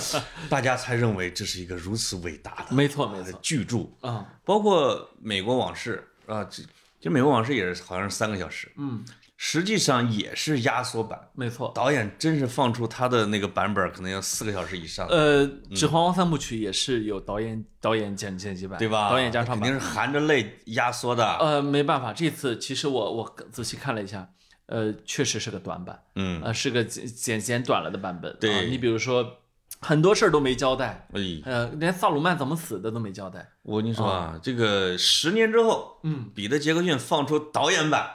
[0.50, 3.86] 大家才认为这是一个如此伟大的没错没错，巨著。
[4.02, 6.62] 啊，包括《美国往事》啊，这
[7.00, 9.02] 这《美国往事》也是好像是三个小时，嗯，
[9.38, 11.18] 实际上也是压缩版。
[11.34, 11.72] 没错。
[11.74, 15.06] 导演真是放出他的那个版本，可能要四个小时以上。
[15.08, 19.08] 呃，《指环王》三部曲也是有导演导演剪剪辑版，对吧？
[19.08, 21.36] 导演加长版肯定是含着泪压缩的。
[21.38, 24.28] 呃，没办法，这次其实我我仔细看了一下，
[24.70, 28.34] 呃，确实是个短板，嗯，呃，是个剪剪剪短了的版本。
[28.40, 29.38] 对啊你比如说
[29.80, 33.46] 很多事儿都没交代，哎，呃，连萨鲁曼怎么死的都没交代。
[33.62, 38.08] 我跟你说啊，这个十年之后，嗯，彼得·杰克逊放出导演版，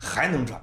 [0.00, 0.62] 还能赚，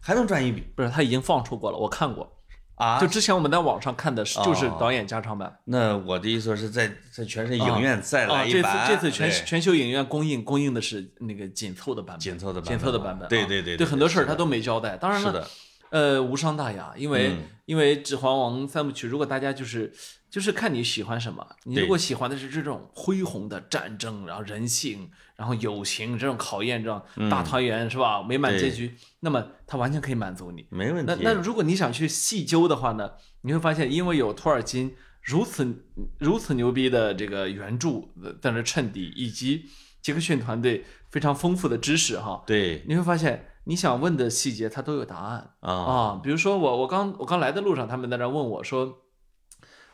[0.00, 2.39] 还能赚一笔不是，他已经放出过了，我看过。
[2.80, 3.06] 啊就！
[3.06, 5.54] 之前我们在网上看的是，就是哦导演加长版。
[5.64, 13.26] 那我的意思说是在在全是影院再来一版，这次这次全全球影院公映公映的是那个紧凑的版本，紧凑的版本紧凑的版本。
[13.26, 14.96] 啊对对对对对，很多事儿他都没交代。
[14.96, 15.46] 当然了，是的，
[15.90, 17.38] 呃，无伤大雅，因为、嗯
[17.70, 19.92] 因为《指环王》三部曲，如果大家就是
[20.30, 28.22] 就是看你喜欢什么，你如果喜欢的是这种恢宏的战争，然后人性，然后友情这种考验，这种大团圆、是吧？
[28.22, 30.64] 美满结局，那么它完全可以满足你。
[30.70, 31.12] 没问题。
[31.12, 33.10] 那那如果你想去细究的话呢，
[33.42, 35.84] 你会发现，因为有托尔金如此
[36.18, 38.08] 如此牛逼的这个原著
[38.40, 39.66] 在那衬底，以及
[40.00, 45.54] 杰克逊团队非常丰富的知识哈，对你会发现你想问的细节它都有答案。
[45.60, 48.98] 啊，啊，比如说我我刚我刚来的路上，他们在那问我说，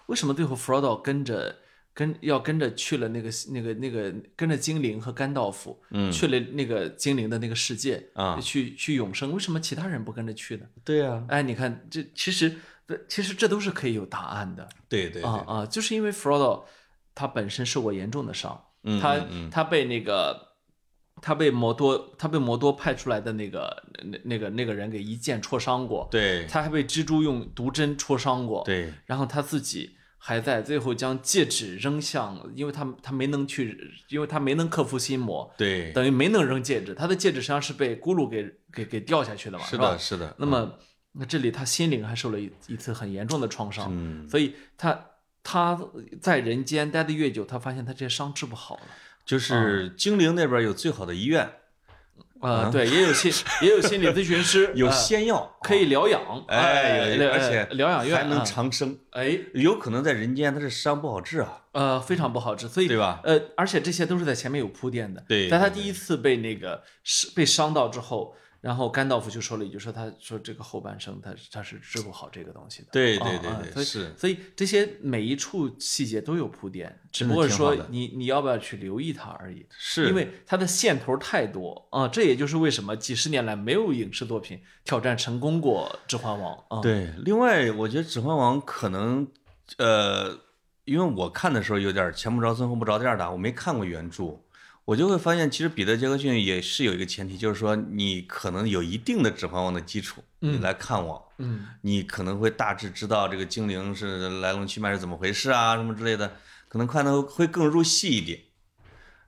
[0.07, 1.57] 为什么最后弗罗多跟着
[1.95, 6.13] 跟要跟着去了那个那个那个跟着精灵和甘道夫，嗯。
[6.13, 8.39] 去了那个精灵的那个世界啊。
[8.41, 10.67] 去去永生，为什么其他人不跟着去呢？
[10.85, 12.55] 对呀，哎，你看这其实
[13.09, 14.69] 其实这都是可以有答案的。
[14.89, 16.69] 对对对，啊啊，就是因为弗罗多
[17.15, 20.46] 他本身受过严重的伤，嗯他他被那个
[21.23, 33.79] 他被摩多他被摩多派出来的那个那那个那个人给一剑戳伤过，对他还被蜘蛛用毒针戳伤过，，对然后他自己还在最后将戒指扔向，因为他他没能去，
[34.11, 39.99] 因为他没能克服心魔，对，等于没能扔戒指，他的戒指实际上是被咕噜给给给掉下去的嘛，是的，？
[39.99, 40.37] 是的。
[40.39, 40.79] 那么
[41.13, 45.07] 那这里他心灵还受了一一次很严重的创伤，嗯，所以他
[45.43, 45.81] 他
[46.21, 48.83] 在人间待的越久，他发现他这些伤治不好了。
[49.27, 51.51] 就是精灵那边有最好的医院，
[52.41, 58.45] 呃，对，也有心 也有心理咨询师，有呃仙药，可以疗养，哎有呃而且疗养院还能啊。
[58.45, 58.97] 长生。
[59.11, 59.37] 哎。
[59.53, 63.21] 有可能在人间他是伤不好治啊，呃非常不好治，所以对吧？
[63.25, 65.25] 呃，而且这些都是在前面有铺垫的。
[65.27, 72.89] 对对在他第一次被那个是被伤到之后，然后甘道夫就说了一句，说他说这个后半生他他是治不好这个东西的。
[72.91, 79.65] 对啊对对对，啊所以是，所以这些每一处细节都有铺垫，只不过说你你要不要去留意它而已。
[79.71, 87.09] 是因为它的线头太多啊，这也就是为什么几十年来没有影视作品挑战成功过《指环王》啊。，对。
[87.19, 89.29] 另外，我觉得《指环王》可能，
[89.79, 90.37] 呃，
[90.85, 94.37] 因为我看的时候有点前不着村后不着店的，我没看过原著，
[94.87, 106.37] 我就会发现，其实彼得·杰克逊也是有一个前提，就是说你可能有一定的《指环王》的基础，你来看我，嗯，你可能会大致知道这个精灵是来龙去脉是怎么回事啊，什么之类的，
[106.69, 108.39] 可能看的会更入戏一点。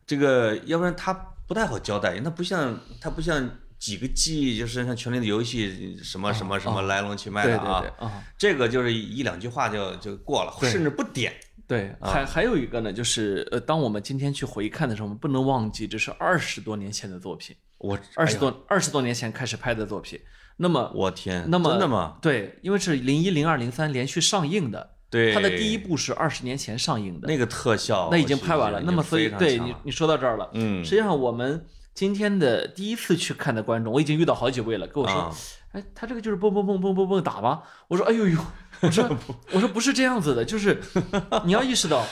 [0.07, 3.51] 这个要不然他不太好交代，因为他不像他不像
[3.81, 11.35] 几个记忆就是像《权力的游戏》什么什么什么来龙去脉的啊，这个就是一两句话就就过了，甚至不点。
[11.69, 20.19] 对，还还有一个呢，就是呃，当我们今天去回看的时候，我们不能忘记这是二十多年前的作品，我二十多二十多年前开始拍的作品。
[20.57, 22.17] 那么我天，那么真的吗？
[22.21, 28.81] 对，因为是零一、零二、零三连续上映的，对，它的第一部是二十年前上映的，那个特效，那已经拍完了。
[28.81, 30.83] 那么所以对你你说到这儿了，嗯。
[30.83, 31.65] 实际上我们
[31.95, 35.35] 今天的第一次去看的观众，我已经遇到好几位了，跟我说啊，
[35.73, 37.63] 哎，他这个就是蹦蹦蹦蹦蹦蹦打吗？
[37.87, 38.39] 我说，哎呦呦，
[38.83, 39.19] 我说
[39.53, 40.81] 我说不是这样子的，就是
[41.45, 42.07] 你要意识到，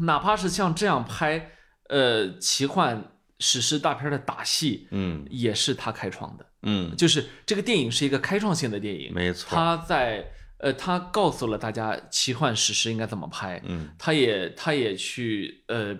[0.00, 1.50] 哪怕是像这样拍
[1.88, 5.26] 呃奇幻史诗大片的打戏，嗯。
[5.30, 6.46] 也是他开创的。
[6.62, 10.24] 嗯，就是这个电影是一个开创性的电影，没错，他在
[10.58, 13.88] 呃，他告诉了大家奇幻史诗应该怎么拍，嗯。
[13.98, 15.96] 他也他也去呃，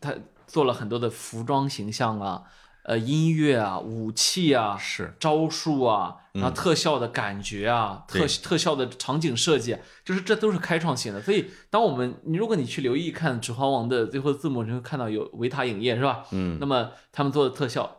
[0.00, 0.14] 他
[0.46, 2.42] 做了很多的服装形象啊，
[2.88, 11.20] 呃，音乐啊，武器啊，是招数啊，然后特效的感觉啊，特特效的场景设计啊，就是这都是开创性的。
[11.20, 16.24] 所以，当我们你如果你去留意看《指环王》的最后字幕，你会看到有维塔影业是吧？
[16.30, 17.94] 嗯那么他们做的特效。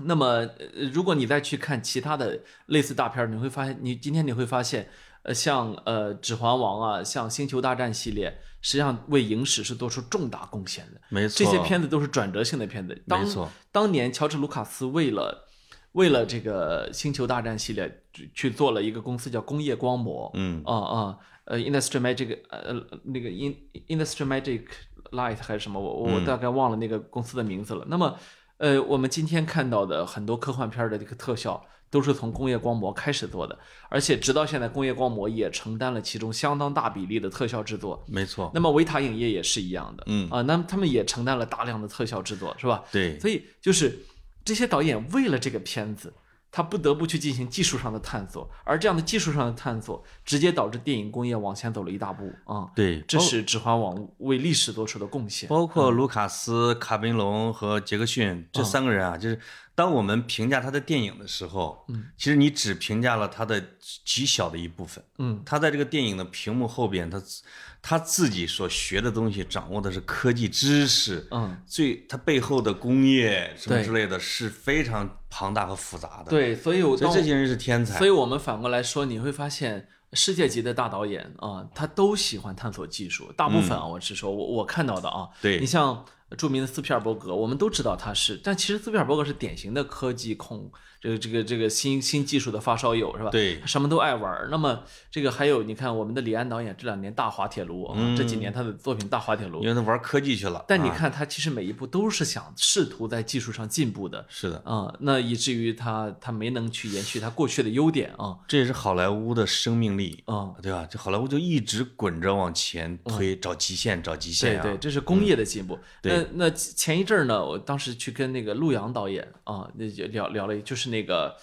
[0.00, 4.90] 那么，呃如果你再去看其他的类似大片儿，你会发现，你今天你会发现，
[5.28, 10.98] 呃，像呃《指环王》啊，像《星球大战》系列，实际上为影史是做出重大贡献的。
[11.10, 12.98] 没错，这些片子都是转折性的片子。
[13.06, 15.46] 当没错，当年乔治·卢卡斯为了
[15.92, 22.72] 为了这个《星球大战》系列去去做了一个公司叫工业光魔，嗯啊啊呃，Industry Magic 呃
[23.04, 23.54] 那个 In
[23.86, 24.64] Industry Magic
[25.10, 27.84] Light 还是什么，我我嗯大概忘了那个公司的名字了。
[27.88, 28.18] 那么
[28.56, 31.62] 呃，我们今天看到的很多科幻片的这个特效。
[31.90, 33.58] 都是从工业光魔开始做的，
[33.88, 38.04] 而且直到现在，工业光魔也承担了其中相当大比例的特效制作。
[38.08, 42.84] 没错，那么维塔影业也是一样的，嗯啊，那么他们也承担了大量的特效制作，是吧？
[42.92, 44.00] 对，所以就是
[44.44, 46.12] 这些导演为了这个片子，
[46.50, 52.70] 他不得不去进行技术上的探索，而这样的技术上的探索，直接导致电影工业往前走了一大步啊。
[52.74, 55.48] 对，这是《指环王》为历史做出的贡献。
[55.48, 59.38] 包括卢卡斯、卡梅隆和杰克逊这三个人啊，就是
[59.74, 63.62] 当我们评价他的电影的时候，嗯，其实你只评价了他的
[64.04, 65.04] 极小的一部分。
[65.18, 67.42] 嗯，他在这个电影的屏幕后边，他自
[67.88, 77.96] 他自己所学的东西，掌握的是科技知识，嗯，最他背后的工业什么之类的，是非常庞大和复杂的。，对，所以我当所以这些人是天才。
[77.96, 83.32] 所以我们反过来说，你会发现世界级的大导演啊，他都喜欢探索技术。
[83.34, 86.04] 大部分啊，我是说我我看到的啊，嗯对你像
[86.36, 90.70] 著名的斯皮尔伯格，我们都知道他是，但其实斯皮尔伯格是典型的科技控，
[91.00, 93.30] 这个这个这个新新技术的发烧友是吧？
[93.30, 94.48] 对他什么都爱玩。
[94.50, 99.68] 那么这个还有你看我们的李安导演这两年大滑铁卢嗯，这几年他的作品大滑铁卢因。
[99.68, 100.58] 为他玩科技去了。
[100.58, 110.22] 啊，但你看，他其实每一步都是想试图在技术上进步的，是的，啊、那以至于他他没能去延续他过去的优点啊，这也是好莱坞的生命力。
[110.26, 110.86] 啊、对吧？
[110.90, 114.62] 这好莱坞就一直滚着往前推，找极限，找极限啊！
[114.62, 115.78] 对对，这是工业的进步。
[116.02, 121.36] 对那那前一阵儿呢，我当时去跟那个陆阳导演啊，那就聊聊了，就是那个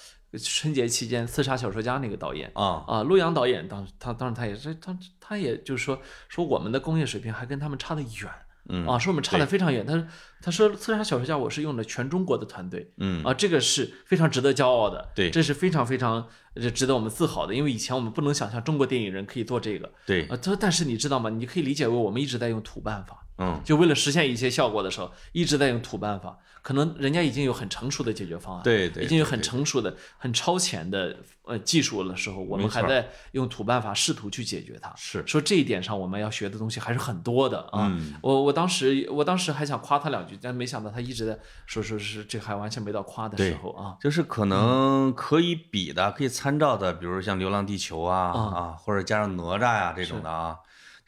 [0.43, 8.31] 春节期间《刺杀小说家》那个导演啊，啊，陆阳导演当他当时他也是他他也就是说说我们的工业水平还跟他们差得远。
[8.67, 9.85] 嗯啊，说我们差得非常远。
[9.85, 10.07] 他
[10.41, 21.29] 他说《刺杀小说家》我是用的全中国的团队，嗯啊，这个是非常值得骄傲的，对这是非常非常呃值得我们自豪的，因为以前我们不能想象中国电影人可以做这个，对，啊，他但是你知道吗？
[21.29, 26.37] 你可以理解为我们一直在用土办法，嗯，就为了实现一些效果的时候，一直在用土办法。
[26.61, 34.91] 可能人家已经有很成熟的解决方案，对对已经有很成熟的、很超前的呃技术的时候，我们还在用土办法试图去解决它。
[34.97, 37.85] 是，说这一点上，我们要学的东西还是很多的啊。
[37.91, 38.15] 嗯。
[38.23, 43.95] 我我当时我当时还想夸他两句，但没想到他一直在说说是这还完全没到夸的时候啊。
[44.01, 50.57] 就是可能可以比的、可以参照的，比如像《流浪地球》啊啊啊，或者加上哪吒呀、这种的啊，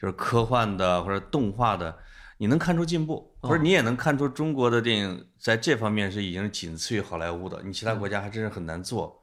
[0.00, 1.98] 就是科幻的或者动画的，
[2.38, 9.20] 你能看出进步，不是你也能看出中国的电影在这方面是已经仅次于好莱坞的，你其他国家还真是很难做，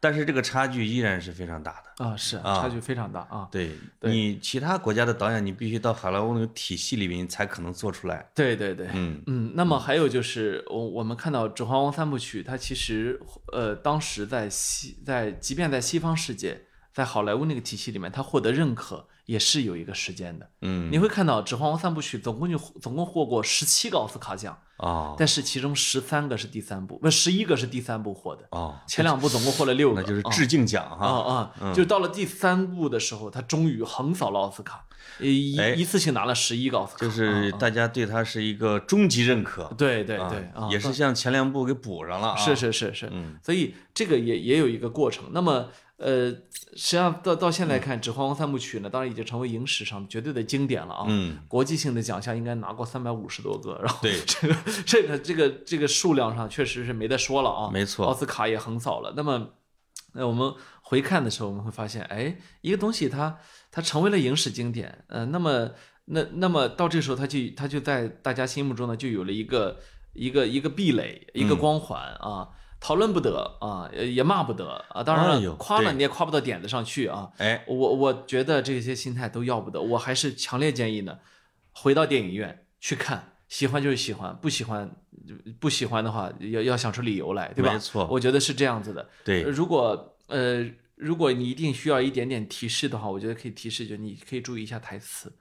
[0.00, 2.04] 但是这个差距依然是非常大的。
[2.04, 3.46] 啊，是啊差距非常大啊。
[3.52, 8.26] 对对你其他国家的导演，你必须到好莱坞那个体系里面，才可能做出来。
[8.34, 13.20] 对对对，嗯嗯，那么还有就是，我我们看到《指环王》三部曲，它其实
[13.52, 16.62] 呃，当时在西在即便在西方世界，
[16.92, 20.48] 在好莱坞那个体系里面，它获得认可，也是有一个时间的。
[20.62, 31.06] 嗯你会看到《指环王》三部曲总共就总共获过十七个奥斯卡奖，哦但是其中十三个是第三部，不，十一个是第三部获的，哦，前两部总共获了六个，那就是啊致敬奖啊哈。
[31.06, 34.84] 啊啊，就到了第三部的时候，他终于横扫了奥斯卡，
[35.20, 42.36] 呃一哎一次性拿了十一个奥斯卡，就是啊大家对他是一个终极认可，对对啊对啊，也是向前两部给补上了啊。
[42.36, 45.26] 是是是是，嗯所以这个也也有一个过程。
[45.32, 51.06] 那么呃，实际上到到现在看，《指环王》三部曲呢，当然已经成为影史上绝对的经典了啊。
[51.08, 57.70] 嗯，国际性的奖项应该拿过三百五十多个，然后对这个这个这个这个数量上确实是没得说了啊。
[57.72, 59.14] 没错奥斯卡也横扫了。
[59.16, 59.50] 那么，
[60.14, 63.38] 那我们回看的时候，我们会发现，哎，一个东西它
[63.70, 65.70] 它成为了影史经典，呃，那么
[66.06, 69.78] 那那么到这时候，它就它就在大家心目中呢，就有了一个
[70.12, 72.48] 一个一个壁垒，一嗯个光环啊。
[72.84, 77.30] 讨论不得啊，呃也骂不得啊，当然了，夸了你也夸不到点子上去啊。
[77.38, 81.18] 哎，我我觉得这些心态都要不得，我还是强烈建议呢，
[81.72, 84.94] 回到电影院去看，喜欢就是喜欢，不喜欢
[85.58, 87.72] 不喜欢的话，要要想出理由来，对吧？
[87.72, 89.08] 没错我觉得是这样子的。
[89.24, 95.32] 对，如果呃，如果你一定需要一点点提示的话，我觉得可以提示，就你可以注意一下台词。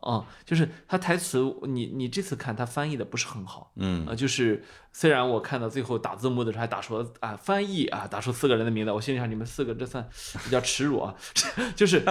[0.00, 1.38] 啊、就是他台词，
[1.68, 10.08] 你你这次看他翻译的不是很好，嗯啊，就是虽然我看到最后打字幕的时候还打出啊翻译啊，打出四个人的名字，我心里想你们四个这算
[10.44, 11.14] 比较耻辱啊，
[11.76, 12.04] 就是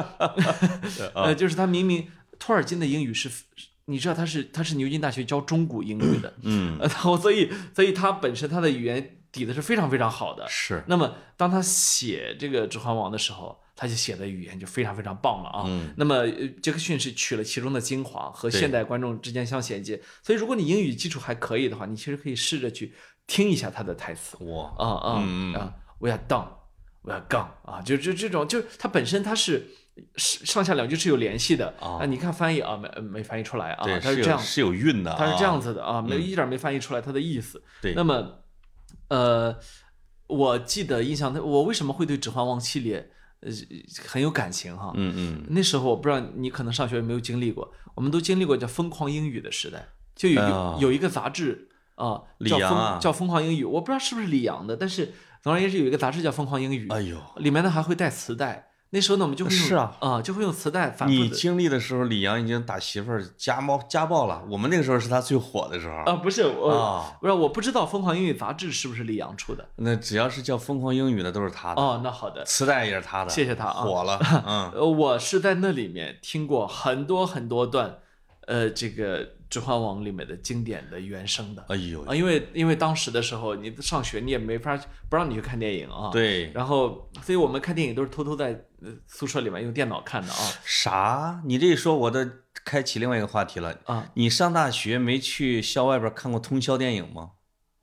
[1.15, 3.29] 呃，就是他明明托尔金的英语是，
[3.85, 10.47] 你知道他是他是牛津大学教中古英语的，嗯，呃，然后所以所以他本身他的语言底子是非常非常好的。
[10.47, 15.63] 是，那么当他写这个《指环王》的时候，他就写的语言就非常非常棒了啊。
[15.67, 22.93] 嗯那么呃杰克逊是取了其中的精华和现代观众之间相衔接，所以如果你英语基础还可以的话，你其实可以试着去
[23.25, 24.35] 听一下他的台词。
[24.41, 25.09] 哇，啊啊
[25.57, 26.49] 啊！We are done,
[27.03, 29.65] we are gone 啊，就就这种，就是它本身它是
[30.17, 32.05] 是上下两句是有联系的啊啊。
[32.05, 37.63] 你看翻译啊，没没翻译出来啊，对，它是这样，是有韵的啊，它是这样子的啊，没嗯一点没翻译出来它的意思。
[37.81, 38.43] 对那么
[39.07, 39.57] 呃，
[40.27, 43.11] 我记得印象，我为什么会对《指环王》系列
[43.41, 43.51] 呃
[44.07, 44.91] 很有感情哈？
[44.95, 58.68] 嗯嗯，那时候我不知道你可能上学有没有经历过，我们都经历过叫疯狂英语的时代，就有哎有一个杂志啊，叫疯叫疯狂英语，我不知道是不是李阳的，但是总而言之有一个杂志叫疯狂英语，哎呦，里面呢还会带磁带。
[58.91, 64.43] 那时候呢，我们就会用是啊就会用磁带反复你经历的时候，李阳已经打媳妇儿家暴家暴了。
[64.49, 77.99] 我们那个时候是他最火的时候啊，不是我啊不是我不知道疯狂英语杂志是不是李阳出的那只要是叫疯狂英语的都是他的，哦，那好的，磁带也是他的，谢谢他啊火了， 嗯，呃，我是在那里面听过很多很多段，
[78.47, 84.79] 呃，这个《指环王》里面的经典的原声的哎呦，啊，因为因为当时的时候你上学你也没法
[85.09, 91.41] 不让你去看电影啊，，对，然后所以我们看电影都是偷偷在呃宿舍里面用电脑看的啊啥？
[91.45, 92.31] 你这一说，我的
[92.63, 93.75] 开启另外一个话题了。
[93.85, 97.31] 啊，你上大学没去校外边看过通宵电影吗？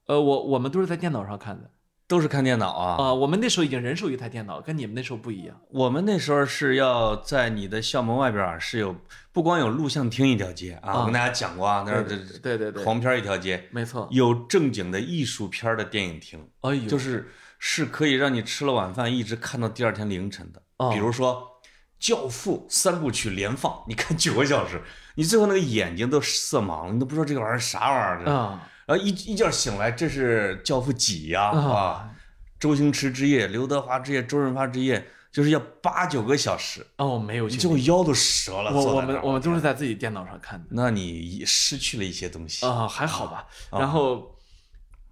[0.07, 1.73] 呃，我我们都是在电脑上看的
[2.09, 3.05] 都是看电脑啊。
[3.05, 8.95] 啊，我们那时候已经人手一台电脑，跟你们那时候不一样我们那时候是要在你的校门外边儿是有，
[9.33, 20.63] 不光有录像厅一条街啊，啊我跟大家讲过啊，那儿对对对对，黄片儿一条街，没错，有正经的艺术片儿的电影厅，哎呦，就是是可以让你吃了晚饭一直看到第二天凌晨的。
[20.79, 21.61] 哦比如说
[21.99, 24.83] 《教父》三部曲连放，你看九个小时，
[25.15, 28.59] 你最后那个眼睛都色盲了，你都不知道这个玩意儿啥玩意儿。
[28.87, 32.11] 然后一一觉醒来，这是《教父几》呀啊，啊
[32.59, 38.73] 周星驰之夜、刘德华之夜、周润发之夜，就是要八九个小时，哦，没有最后腰都折了。
[38.73, 40.67] 我我们我们都是在自己电脑上看的。
[40.71, 42.65] 那你失去了一些东西。
[42.65, 43.47] 啊，还好吧。
[43.71, 44.35] 啊然后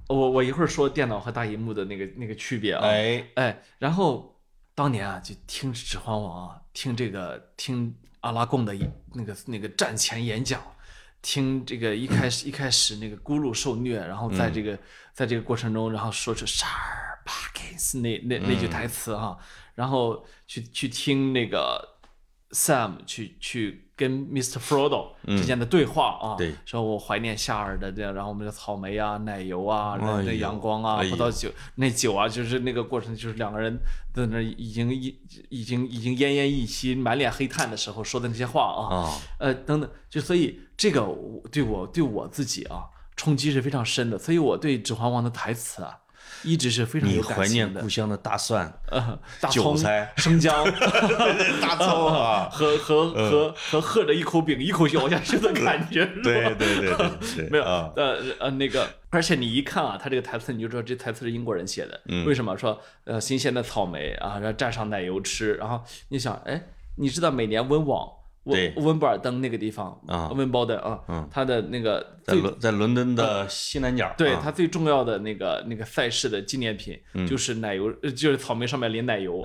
[0.06, 2.84] 我我一会儿说电脑和大荧幕的那个那个区别啊。
[2.84, 4.40] 哎，哎，然后
[4.74, 10.62] 当年啊，就听《指环王》啊，听这个听阿拉贡的一那个那个战前演讲，
[11.24, 14.78] 听这个一开始一开始那个咕噜受虐，然后在这个、
[15.14, 16.66] 在这个过程中，然后说出 “Sharp
[17.24, 19.38] Parkins” 那那那句台词哈、
[19.74, 21.96] 然后去去听那个
[22.50, 24.58] Sam 去去跟 Mr.
[24.58, 26.54] Frodo 之间的对话啊，对。
[26.66, 33.78] 说我怀念夏尔的这样，然后我们的草莓啊、奶油啊、那那哎呦阳光啊、哎葡萄酒那酒啊，就是那个过程，就是两个人
[34.12, 35.16] 在那已经已
[35.48, 42.84] 已经已经奄奄一息、满脸黑炭的时候说的那些话啊，啊，呃等等，就所以这个我对我对我自己啊
[43.16, 45.98] 冲击是非常深的，所以我对《指环王》的台词啊
[46.42, 47.88] 一直是非常你有感怀念的故。
[47.88, 50.64] 乡的大蒜、 呃，大葱、韭菜、生姜，
[51.62, 52.48] 大葱啊！
[52.52, 62.00] 和和和和喝着一口饼一口咬下去的感觉，对对对没有啊，呃呃那个，而且你一看啊，他这个台词你就知道这台词是英国人写的。
[62.08, 66.60] 嗯为什么说呃新鲜的草莓啊，然后蘸上奶油吃，然后你想，哎，
[66.96, 68.08] 你知道每年温网
[68.44, 79.42] 温对温布尔登那个地方啊温布登啊，嗯它的那个在伦在伦敦的西南角，啊对他最重要的那个那个赛事的纪念品嗯就是奶油，呃就是草莓上面淋奶油，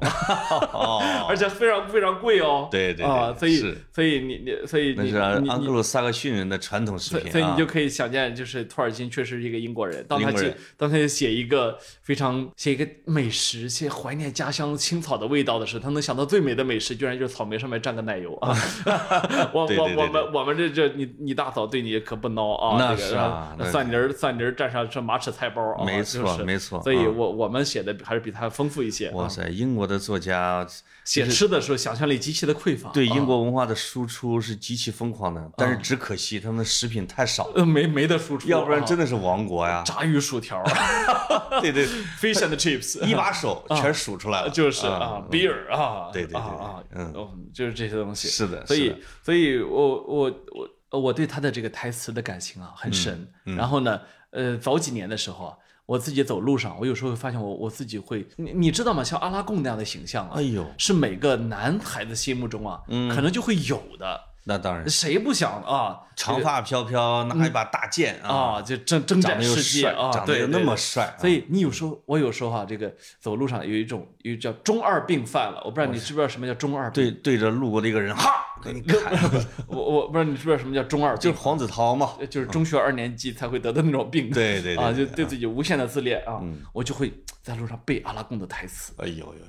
[0.74, 2.68] 哦， 而且非常非常贵哦。
[2.72, 10.06] 对对对啊，所以所以你你所以你那是安格鲁萨克逊人的传统食品啊，所以你就可以想见，就是托尔金确实是一个英国人。
[10.08, 18.56] 当他去当他写一个非常写一个美食，写怀念家乡青草的味道的时候，他能想到最美的美食，居然就是草莓上面蘸个奶油啊！
[19.54, 22.78] 我我我们我们这这你你大嫂对你可不孬啊！
[22.80, 29.08] 那个是啊那蒜泥儿蒜泥儿蘸上这马齿菜包啊，没错没错所以嗯我我们写的还是比他丰富一些。
[29.10, 30.66] 啊哇塞，英国的作家
[31.10, 32.90] 写吃的时候想象力极其的匮乏。
[32.90, 32.92] 啊。
[32.94, 38.86] 对英国文化的输出是极其疯狂的，但是只可惜他们的食品太少，呃没没得输出，要不然啊。
[38.86, 39.82] 真的是亡国呀。
[39.88, 40.64] 炸鱼薯条
[41.62, 47.12] 对对，，fish and chips， 一把手全数出来了，就是啊啊，beer 啊，对对对啊啊，嗯。
[47.14, 48.28] 哦，就是这些东西。
[48.28, 50.32] 是的，所以，所以我我
[50.92, 53.28] 我我对他的这个台词的感情啊很深。
[53.46, 53.56] 嗯。
[53.56, 54.00] 然后呢，
[54.30, 55.58] 呃，早几年的时候啊，
[55.90, 59.04] 我自己走路上，我有时候会发现我我自己会，你你知道吗？
[59.04, 64.29] 像阿拉贡那样的形象啊哎，呦，是每个男孩子心目中啊，嗯可能就会有的。
[64.46, 66.00] 那当然，谁不想啊？
[66.16, 77.04] 长发飘飘，拿一把大剑啊，啊，就征征战世界啊，长得又那么帅，所以你有时候，我有时候哈、这个走路上有一种有一叫中二病犯了，我不知道你知不知道什么叫中二病？
[77.06, 78.30] 对对着路过的一个人，哈，
[78.62, 79.14] 给你砍，
[79.68, 81.22] 我我不知道你知不知道什么叫中二病？
[81.22, 84.30] 就是黄子韬嘛，就是中学二年级才会得的那种病。
[84.30, 85.16] 对对对啊，就对。
[85.24, 89.40] 对自己无限的自恋啊嗯，我就会在路上背阿拉贡的台词，哎呦呦呦，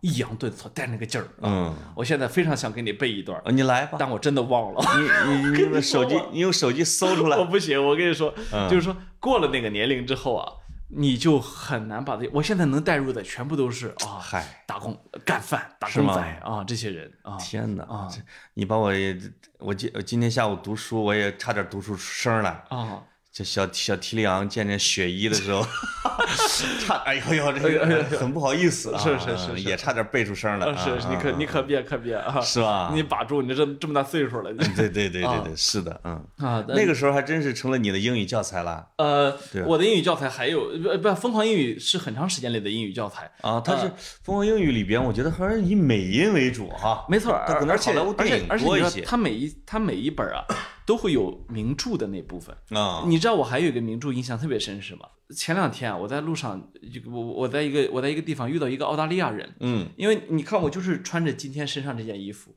[0.00, 1.26] 抑扬顿挫，带那个劲儿。
[1.42, 4.80] 嗯，我现在非常想给你背一段，啊你来吧，但我真的忘了。
[4.96, 10.52] 你你 你用手机，你用手机搜出来 我，不行，我跟你说，嗯就是说过了那个年龄之后啊，
[10.88, 12.28] 你就很难把这。
[12.32, 17.36] 我现在能带入的全部都是啊，嗨，打工干饭、打工仔啊，这些人啊。
[17.38, 18.08] 天哪啊
[18.54, 19.18] 你把我也，
[19.58, 22.64] 我今今天下午读书，我也差点读出声来。
[22.68, 23.02] 啊，
[23.38, 25.64] 这小小提里昂见见雪姨的时候，
[26.84, 32.90] 差哎呦呦，这个很不好意思啊，是是是是也差点背出声来啊，是是你可你可别可别啊，是吧？
[32.92, 43.62] 你把住，你这这么大岁数了，对对对对啊对，是的，嗯，啊，那个时候还真是成了你的英语教材了呃对，我的英语教材还有不不，疯狂英语是很长时间里的英语教材，啊。
[43.64, 43.86] 它是
[44.24, 47.06] 《疯狂英语》里边，我觉得还是以美音为主哈。
[47.08, 50.44] 没错，它可能而且好莱坞而且电影而且它每一它每一本啊
[50.88, 52.56] 都会有名著的那部分。
[52.70, 55.06] 啊，你知道我还有一个名著印象特别深是什么？
[55.36, 56.70] 前两天啊，我在路上，
[57.04, 62.56] 我我在一个我在一个地方遇到一个澳大利亚人，嗯因为你看我就是穿着今天身上这件衣服，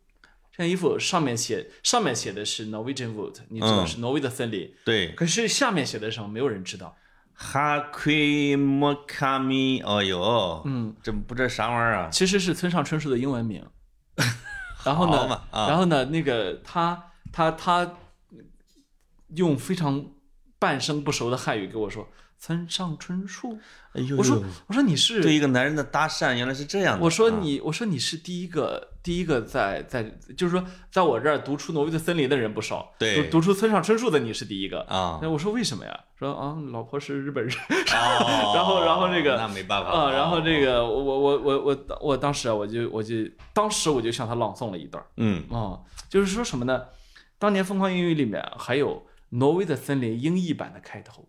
[0.56, 6.30] 这件衣服上面写上面写的是 Norwegian Wood，你知道嗯是挪威的森林，对，可是下面写的什么？
[6.30, 6.96] 没有人知道。
[7.34, 12.10] 哈奎莫卡米，哦呦，嗯，这不知道啥玩意儿啊？
[12.10, 13.62] 其实是村上春树的英文名。
[14.86, 17.98] 然后呢，啊然后呢，那个他他他
[19.36, 20.06] 用非常
[20.60, 22.08] 半生不熟的汉语跟我说
[22.38, 23.58] 村上春树。
[23.94, 27.04] 哎呦我说，我说你是对一个男人的搭讪原来是这样的。
[27.04, 30.04] 我说啊你，我说你是第一个，第一个在在，
[30.38, 34.82] 就是说，在我这儿读出《挪威的森林》的人不少，对读读出村上春树的你是第一个。
[34.84, 36.00] 啊，那我说为什么呀？
[36.18, 43.16] 说啊，老婆是日本人哦 然后然后这个那没办法啊，然后这个个我我我我我当时啊，我就我就
[43.54, 45.80] 当时我就向他朗诵了一段嗯啊，
[46.10, 46.86] 就是说什么呢？
[47.38, 48.96] 当年《疯狂英语》里面还有
[49.32, 51.28] 《挪威的森林》英译版的开头，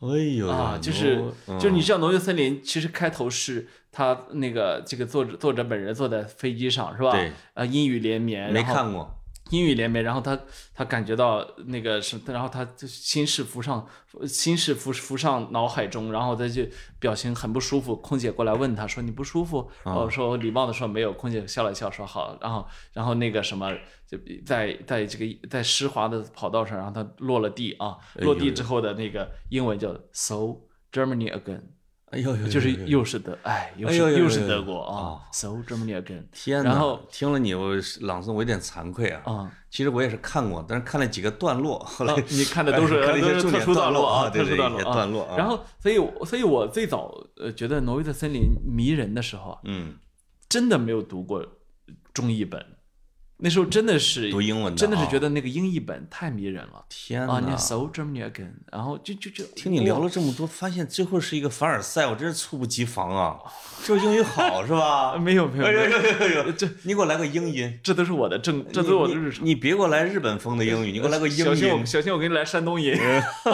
[0.00, 7.10] 哎呦啊，就是嗯就是你知道《挪威森林》其实开头是他那个这个作者作者本人坐在飞机上是吧？
[7.10, 9.17] 对，啊，阴雨连绵，没看过，
[9.50, 10.38] 阴雨连绵，然后他
[10.74, 13.86] 他感觉到那个是，然后他就心事浮上
[14.26, 16.62] 心事浮浮上脑海中，然后他就
[16.98, 17.96] 表情很不舒服。
[17.96, 21.12] 空姐过来问他说：“你不舒服？”啊我说礼貌的说没有。
[21.12, 23.72] 空姐笑了笑说好，然后然后那个什么
[24.06, 30.56] 就在在这个在湿滑的跑道上，然后他落了地啊，落地之后的那个英文叫 So
[30.92, 31.62] Germany again。
[32.10, 34.96] 哎呦呦，就是又是德，哎，又是又是德国啊。
[34.96, 36.70] 啊，so Germany again 天哪！
[36.70, 39.22] 然后听了你我朗诵，我有点惭愧啊。
[39.26, 45.36] 啊，其实我也是看过，但是看了几个段落，后来啊你看的都是 看了一都是特些重点殊段落啊，特殊段落段落啊。
[45.36, 49.96] 然后，所以，所以我最早呃觉得挪威的森林迷人的时候啊，嗯，
[50.48, 51.44] 真的没有读过
[52.14, 52.64] 中译本，
[53.40, 57.38] 那时候真的是读英文的真的是啊觉得那个英译本太迷人了天啊！
[57.38, 63.38] 你！So Germany again，然后就就就听你聊了这么多，发现最后是一个凡尔赛，我真是猝不及防啊！
[63.86, 65.16] 就是英语好是吧？
[65.16, 66.52] 没有没有哎呦没有，呦呦呦！
[66.52, 69.46] 这你给我来个英音，这都是我的正，这都是我的日常。
[69.46, 71.86] 你别给我来日本风的英语，你给我来个英小心我音。
[71.86, 72.92] 小心我给你来山东音。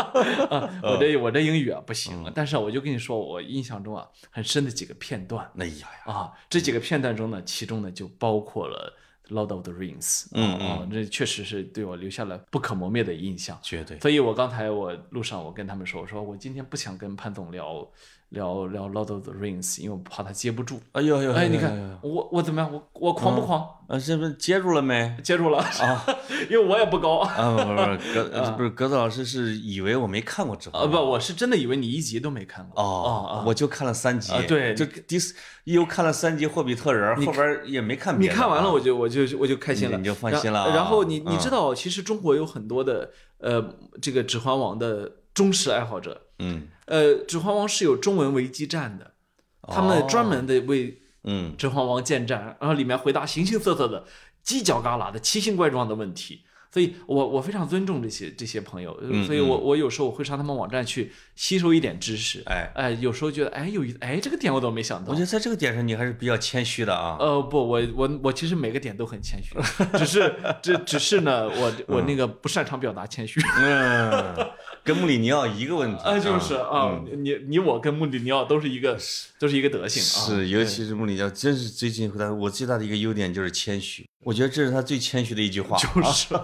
[0.51, 6.13] 啊我这我这英语啊不行但是啊我就跟你说，我印象中啊很深的几个片段哎呀呀！
[6.15, 8.95] 啊，这几个片段中呢，其中呢就包括了
[9.29, 13.59] Lord of the Rings》嗯嗯、哦，这确实是对我留下了不可磨灭的印象。
[13.63, 13.99] 绝对。
[14.01, 17.89] 所以我刚才我路上我跟他们说，我说我今天不想跟潘总聊
[18.35, 20.81] 聊聊 Lord of the Rings，因为我怕他接不住。
[20.93, 22.71] 哎呦呦，哎，你看我我怎么样？
[22.71, 23.67] 我我狂不狂？
[23.87, 25.17] 呃，这不是接住了没？
[25.23, 26.05] 接住了啊，
[26.51, 27.33] 因为我也不高啊。
[27.37, 32.83] 啊，不不不，格不是格子老师是以为我没看过《指环王》不，我是真的以为你一集都没看过。
[32.83, 38.35] 哦，我就看了三集啊，对，就第四又看了三集《霍比特人》，后边也没看别的。
[38.35, 40.75] 你看完了，我就我就我就开心了，你就放心了。
[40.75, 43.63] 然后你你知道，其实中国有很多的呃
[44.03, 46.21] 这个《指环王》的忠实爱好者。
[46.39, 46.69] 嗯。
[46.87, 49.13] 呃，《指环王》是有中文维基站的，
[49.63, 54.05] 他们专门的为嗯《指环王》建站，然后里面回答形形色色的、
[54.45, 56.43] 犄角旮旯的、奇形怪状的问题。
[56.71, 62.43] 所以我我非常尊重这些这些朋友，嗯所以我我有时候我会上他们网站去吸收一点知识。
[62.47, 65.13] 哎哎，有时候觉得哎有意哎这个点我怎么没想到？
[65.13, 67.17] 我觉得在这个点上你还是比较谦虚的啊。
[67.21, 69.55] 呃不，我我我其实每个点都很谦虚，
[69.97, 73.41] 只是只只是呢，我我那个不擅长表达谦虚。
[73.57, 74.35] 嗯，
[74.85, 78.99] 跟穆里尼奥一个问题啊，就是啊，你你我跟穆里尼奥都是一个
[79.39, 80.29] 都是一个德性啊。
[80.29, 85.79] 是，尤其是穆里尼奥，真是最近回答我最大的一个优点就是谦虚，我觉得这是他最谦虚的一句话。
[85.79, 86.35] 就是。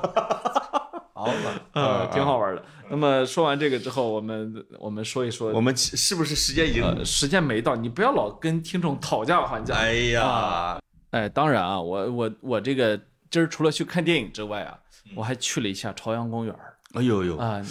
[1.12, 1.34] 好吧，
[1.74, 2.64] 呃，挺好玩的。
[2.88, 7.76] 那么说完这个之后，我们我们说一说，我们是不是时间已经时间没到？
[7.76, 9.74] 你不要老跟听众讨价还价。
[9.74, 10.80] 哎呀，
[11.10, 12.98] 哎，当然啊，我我我这个
[13.30, 14.78] 今儿除了去看电影之外啊，
[15.14, 16.54] 我还去了一下朝阳公园。
[16.94, 17.62] 哎呦呦啊！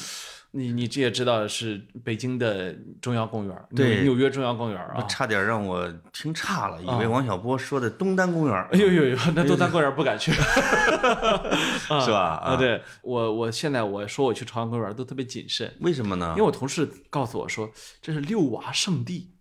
[0.51, 8.55] 你你这也知道是北京的中央公园，对，纽约中央公园啊，差点让我听差了，以为王小波说的东单公园。
[8.71, 10.31] 哎呦呦呦，那东单公园不敢去，
[12.01, 12.41] 是吧？
[12.43, 16.33] 啊，对我我现在我说我去朝阳公园都特别谨慎，为什么呢？
[16.35, 17.69] 因为我同事告诉我说
[18.01, 19.31] 这是遛娃圣地。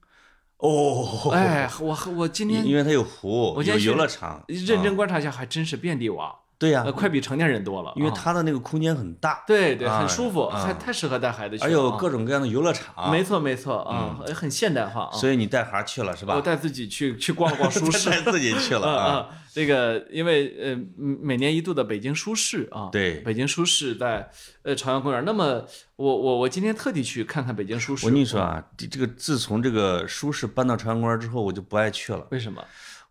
[0.59, 6.35] 哦，哎，我我今天因为它有湖，我有游乐场，认真观察一下，还真是遍地娃。
[6.59, 15.13] 对呀，快比成年人多了，因为它的那个空间很大，对对，很舒服，太太适合带孩子去，还有各种各样的游乐场，没错没错啊，很现代化啊。
[15.13, 16.35] 所以你带孩去了是吧？
[16.35, 19.29] 我带自己去去逛逛 书市，带自己去了 啊。
[19.51, 24.29] 这个因为呃每年一度的北京书市啊，对，北京书市在
[24.63, 25.25] 呃朝阳公园。
[25.25, 25.65] 那么
[25.97, 28.07] 我我我今天特地去看看北京书市。
[28.07, 32.25] 我跟你说啊，这个自从这个书市搬到朝阳公园之后，我就不爱去了。
[32.31, 32.63] 为什么？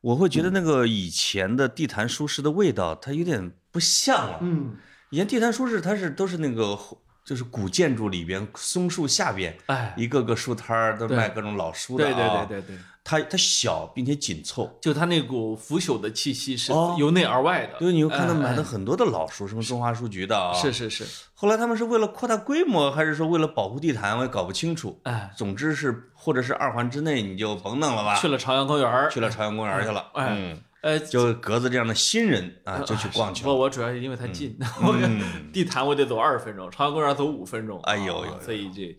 [0.07, 4.39] 我会觉得那个以前的地坛书市的味道，它有点不像了。
[4.41, 4.77] 嗯，
[5.09, 6.79] 以前地坛书市它是都是那个
[7.25, 12.45] 就是古建筑里边松树下边，哎，一个个书摊儿都卖各种老书的啊。
[12.47, 12.83] 对对对对对。
[13.09, 17.79] 它它小并且紧凑，就它那股腐朽的气息是由内而外的。
[17.79, 20.53] 对，你会看到买了很多的老书，什么中华书局的啊。
[20.53, 21.05] 是是是。
[21.33, 24.99] 后来他们是为了扩大规模，还是说为了保护地坛，我也搞不清楚。
[25.03, 28.15] 哎，总之是或者是二环之内你就甭弄了吧。
[28.17, 30.11] 去了朝阳公园，去了朝阳公园去了。
[30.13, 33.49] 哎，呃，就格子这样的新人啊，就去逛去了。
[33.49, 34.53] 不，我主要是因为它近，
[34.83, 34.93] 我
[35.53, 37.79] 地坛我得走二十分钟，朝阳公园走五分钟。
[37.83, 38.93] 哎呦呦，所以这。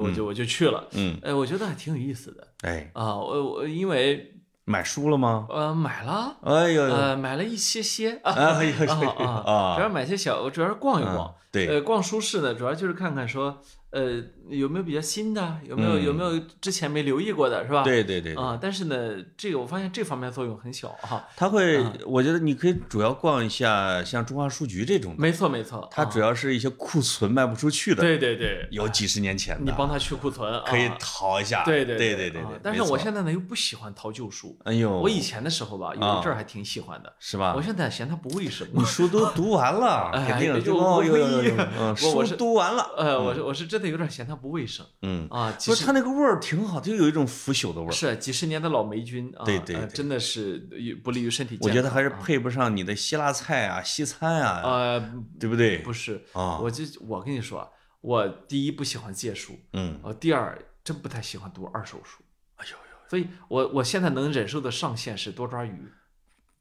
[0.00, 4.34] 我就我就去了，嗯，哎，我觉得还挺有意思的，哎，啊，我我因为
[4.64, 5.46] 买书了吗？
[5.50, 17.82] 呃，买了，哎呦，呃，买了一些些，哎呦啊啊，主要买些小，我主要是逛一逛，对，呃，逛书市呢，主要就是看看说，呃，有没有比较新的，有没有有没有之前没留意过的，是吧？
[17.82, 37.54] 对对对，啊，但是呢，这个我发现这方面作用很小哈，它会，我觉得你可以主要逛一下像中华书局这种，没错没错，它主要是一些库存卖不出去的，对对对，有几十年前的，你帮他去库存，可以淘一下，对对对对对对，但是我现在呢又不喜欢淘旧书，哎呦，我以前的时候吧，有一阵儿还挺喜欢的，是吧？
[37.56, 40.52] 我现在嫌它不卫生，你书都读完了， 肯定。
[40.62, 50.58] 就有有有有，书读完了，呃，我是我是真的有点嫌它不卫生，嗯啊，不是它那个味儿挺好，就有一种腐朽的味儿，是几十年的老霉菌啊，对对，真的是
[51.02, 51.68] 不利于身体健康。
[51.68, 55.00] 我觉得还是配不上你的希腊菜啊、西餐啊，呃，
[55.38, 55.78] 对不对？
[55.78, 57.70] 不是啊，我就我跟你说，
[58.00, 62.22] 我第一不喜欢借书，嗯，呃，第二真不太喜欢读二手书，
[62.56, 65.92] 哎呦呦，所以我我现在能忍受的上限是多抓鱼。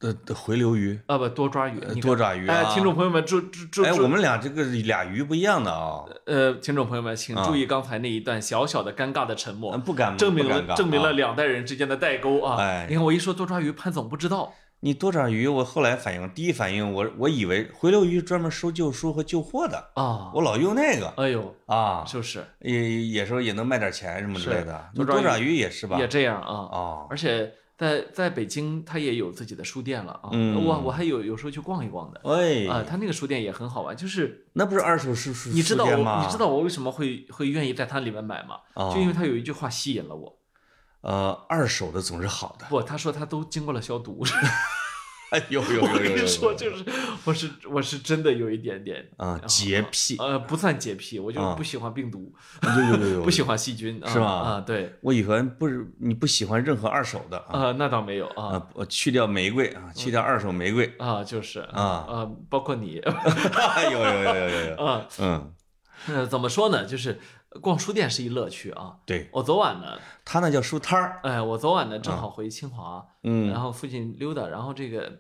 [0.02, 6.04] 的的回流鱼啊不多抓鱼，多抓鱼哎，听众朋友们注注注，哎，我们俩这个俩鱼不一样的啊。
[6.26, 12.58] 呃，听众朋友们，请注意刚才那一段小小的尴尬的沉默，不敢证明了证明了两代人之间的代沟啊。
[12.60, 14.52] 哎，你看我一说多抓鱼，潘总不知道。
[14.84, 21.14] 你多抓鱼，我后来反应，第一反应我我以为回流鱼专门收旧书和旧货的啊，我老用那个。
[21.18, 24.89] 哎呦啊，就是也有时候也能卖点钱什么之类的。
[24.95, 25.99] 多抓鱼也是吧？
[25.99, 27.54] 也这样啊啊，而且。
[27.82, 30.30] 在在北京，他也有自己的书店了啊！
[30.34, 32.22] 嗯、我我还有有时候去逛一逛的。
[32.26, 38.58] 哎，啊，他那个书店也很好玩，就是那不是二手书书你知道我你知道我为什么会会愿意在它里面买吗？
[38.76, 40.38] 哦、就因为他有一句话吸引了我。
[41.02, 42.68] 呃，二手的总是好的。
[42.70, 44.24] 不，他说他都经过了消毒。
[45.32, 46.12] 哎呦呦呦呦我跟！
[46.14, 46.84] 你说，就是
[47.24, 51.56] 我是我是真的有一点点啊，洁癖，呃，不算洁癖，我就是啊。
[51.56, 54.26] 不喜欢病毒，有有有有， 不喜欢细菌，啊是吧？
[54.28, 57.68] 啊，对，我以前不是你不喜欢任何二手的啊。
[57.68, 58.56] 啊，那倒没有啊。
[58.56, 60.94] 啊，我去掉玫瑰啊，去掉二手玫瑰。
[60.98, 61.82] 啊，就是啊。
[61.82, 63.00] 啊，包括你。
[63.00, 64.76] 哎呦呦呦呦呦！
[64.84, 65.54] 啊，嗯，
[66.08, 66.84] 呃，怎么说呢？
[66.86, 67.20] 就是
[67.60, 68.97] 逛书店是一乐趣啊。
[69.06, 71.20] 对我昨晚呢，他那叫书摊儿。
[71.24, 75.20] 哎，我昨晚呢正好回清华，嗯然后附近溜达，然后这个，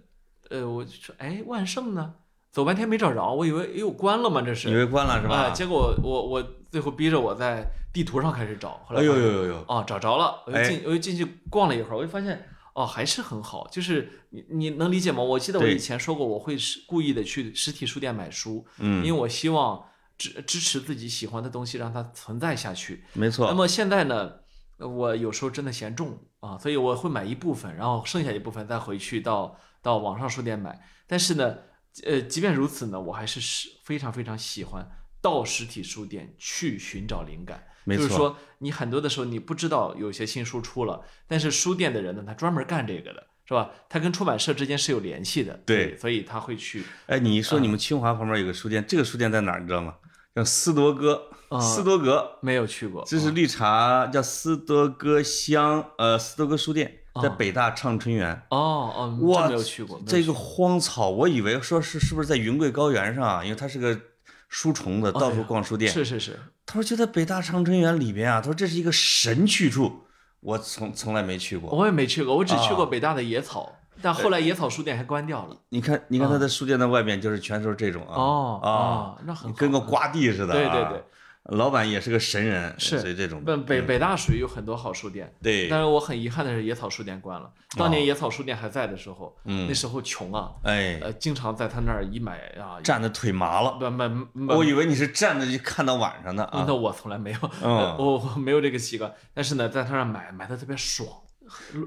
[0.49, 2.13] 呃，我就说，哎，万盛呢？
[2.51, 4.41] 走半天没找着，我以为哎呦关了吗？
[4.41, 5.35] 这是以为关了是吧？
[5.35, 9.65] 啊，结果我我最后逼着我在地图上开始找，后来哎呦呦呦呦！
[9.67, 15.23] 哦，找着了，我就哎进，我又进去逛了一会儿，我就发现哦，还是很好，就是你你能理解吗？
[15.23, 19.81] 我记得我以前说过，我会是故意的去实体书店买书，嗯，因为我希望
[20.21, 23.03] 支支持自己喜欢的东西，让它存在下去。
[23.13, 23.47] 没错。
[23.47, 24.31] 那么现在呢，
[24.77, 30.79] 呃我有时候真的嫌重啊，所以我会买一部分，然后剩下一部分再回去到到网上书店买。
[31.07, 31.57] 但是呢，
[32.05, 34.87] 呃，即便如此呢，我还是是非常非常喜欢
[35.21, 37.63] 到实体书店去寻找灵感。
[37.83, 43.71] 没错就是说，你很多的时候你不知道有些新书出了，但是书店的人呢，他专门干这个的，是吧？
[43.89, 49.95] 他跟出版社之间是有联系的，对所以他会去哎，你一说嗯你们清华旁边有个书店，这个书店在哪儿你知道吗？
[50.33, 58.33] 叫斯多哥，啊斯多格，没有去过，这是绿茶叫斯多哥乡，呃，斯多哥书店在啊北大畅春园。
[58.49, 58.57] 哦
[58.95, 63.43] 哦，哇真没有去过，这个荒草，我以为说是是不是在云贵高原上啊？
[63.43, 63.99] 因为它是个
[64.47, 65.91] 书虫子，到处逛书店。
[65.91, 70.03] 是是是，他说就在北大畅春园里边啊，他说这是一个神去处，
[70.39, 71.69] 我从从来没去过。
[71.71, 73.69] 我也没去过，我只去过啊北大的野草，
[74.01, 75.55] 但后来野草书店还关掉了。
[75.69, 80.57] 你看，你看他的书店的外面就是全都是这种啊，哦啊，哦，那很跟个瓜地似的、啊。
[80.57, 81.03] 对对对，
[81.57, 87.49] 老板也是个神人，是所以这种北北北大属于有很多好书店，对，但是我很遗憾的是野草书店关了。
[87.77, 93.71] 当年野草书店还在的时候，那时候穷啊，哎，呃，经常在他那儿一买啊，站的腿麻了。
[93.79, 96.73] 不不不，我以为你是站着就看到晚上的啊那。
[96.75, 99.11] 我从来没有，嗯我没有这个习惯。
[99.33, 101.07] 但是呢，在他那儿买买的特别爽。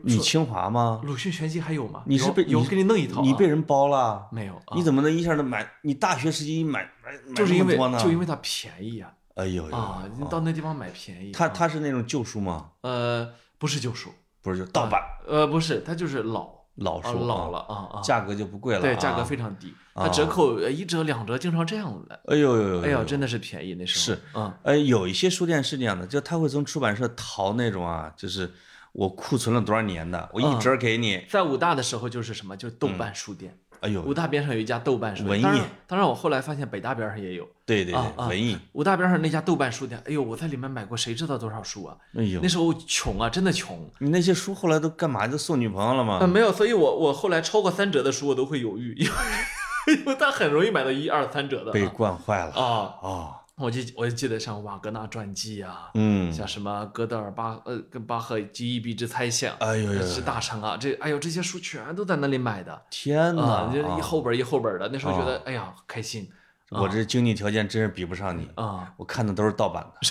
[0.03, 1.01] 你清华吗？
[1.05, 2.03] 鲁迅全集还有吗？
[2.07, 3.25] 你是被有给你弄一套啊？
[3.25, 4.27] 你被人包了？
[4.33, 4.55] 没有？
[4.55, 5.69] 啊你怎么能一下子买？
[5.83, 8.03] 你大学时期一买买买就是因为那么多呢？
[8.03, 10.05] 就因为它便宜啊哎呦呦啊！
[10.17, 11.33] 你到那地方买便宜。
[11.33, 12.71] 他啊他是那种旧书吗？
[12.83, 14.11] 呃不是旧书，
[14.43, 18.83] 不是，就盗版呃不是，它就是老啊老书，老了，啊啊，价格就不贵了啊。
[18.83, 22.21] 对，价格非常低，它啊折扣呃一折两折，经常这样的。
[22.27, 22.83] 哎呦呦呦！
[22.83, 24.17] 哎呀，呦真的是便宜那时候。
[24.17, 28.53] 是，嗯哎，有一些书店是这样的，就他会从出版社淘那种啊，就是
[28.95, 31.21] 我库存了多少年的，我一嗯折给你。
[31.29, 33.59] 在武大的时候就是什么，就是豆瓣书店。
[33.81, 37.47] 哎呦，武大边上有一家豆瓣书店，文艺当然，当然我后来发现北大边上也有。
[37.67, 38.57] 对对对，文艺。
[38.73, 41.97] 武大边上那家豆瓣书店，哎呦，我在里面买过谁知道多少书啊！
[42.17, 43.91] 哎呦那，时候穷啊，真的穷。
[43.99, 45.27] 你那些书后来都干嘛？
[45.27, 46.27] 都送女朋友了呃，吗？
[46.27, 49.13] 没有，所以我我后来超过三折的书我都会犹豫，因为
[49.99, 52.95] 因为它很容易买到一二三折的被啊惯坏了啊。
[53.03, 53.44] 啊！
[53.57, 63.73] 我就我就记得像瓦格纳传记啊，嗯，像什么哥德尔巴呃跟巴赫记忆笔之猜想，哎呦是大成啊，这哎呦这些书全都在那里买的天啊，哪！
[63.73, 66.29] 就一啊后本一后本的，那时候觉得哎呀开心
[66.71, 70.09] 我这经济条件真是比不上你，啊我看的都是盗版的，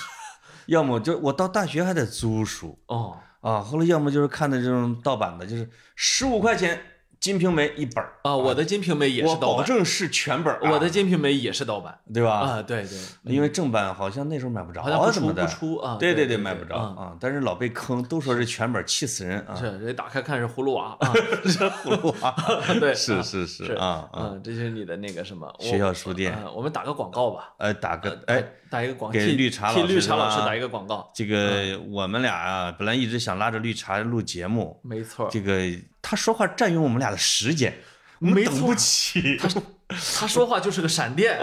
[0.67, 6.77] 要么就我到大学还得租书哦啊，后来要么就是看的这种盗版的，就是十五块钱
[7.23, 11.97] 《金瓶梅》一本儿啊，我的《金瓶梅》也是盗版，我保证是全本我的《金瓶梅》也是盗版。
[12.13, 12.39] 对吧？
[12.39, 17.05] 啊，对对，因为正版好像那时候买不着，好像不不出啊，对对，对对，买不着嗯。
[17.05, 19.55] 啊，但是老被坑，都说是全本，气死人啊！
[19.55, 21.13] 是，人打开看是葫芦娃啊，
[21.81, 22.35] 葫芦娃，
[22.81, 24.31] 对，是啊是是是啊啊！
[24.33, 26.37] 嗯，这就是你的那个什么学校书店。
[26.43, 35.61] 嗯我们打个广告吧，呃，打个哎，打一个广替给绿茶替绿茶老师打一个广告，这个我们俩啊，本来一直想拉着绿茶录节目，没错，这个
[36.03, 37.73] 他说话占用我们俩的时间，
[38.19, 39.49] 我们等不起，他
[39.95, 41.39] 说话就是个闪电。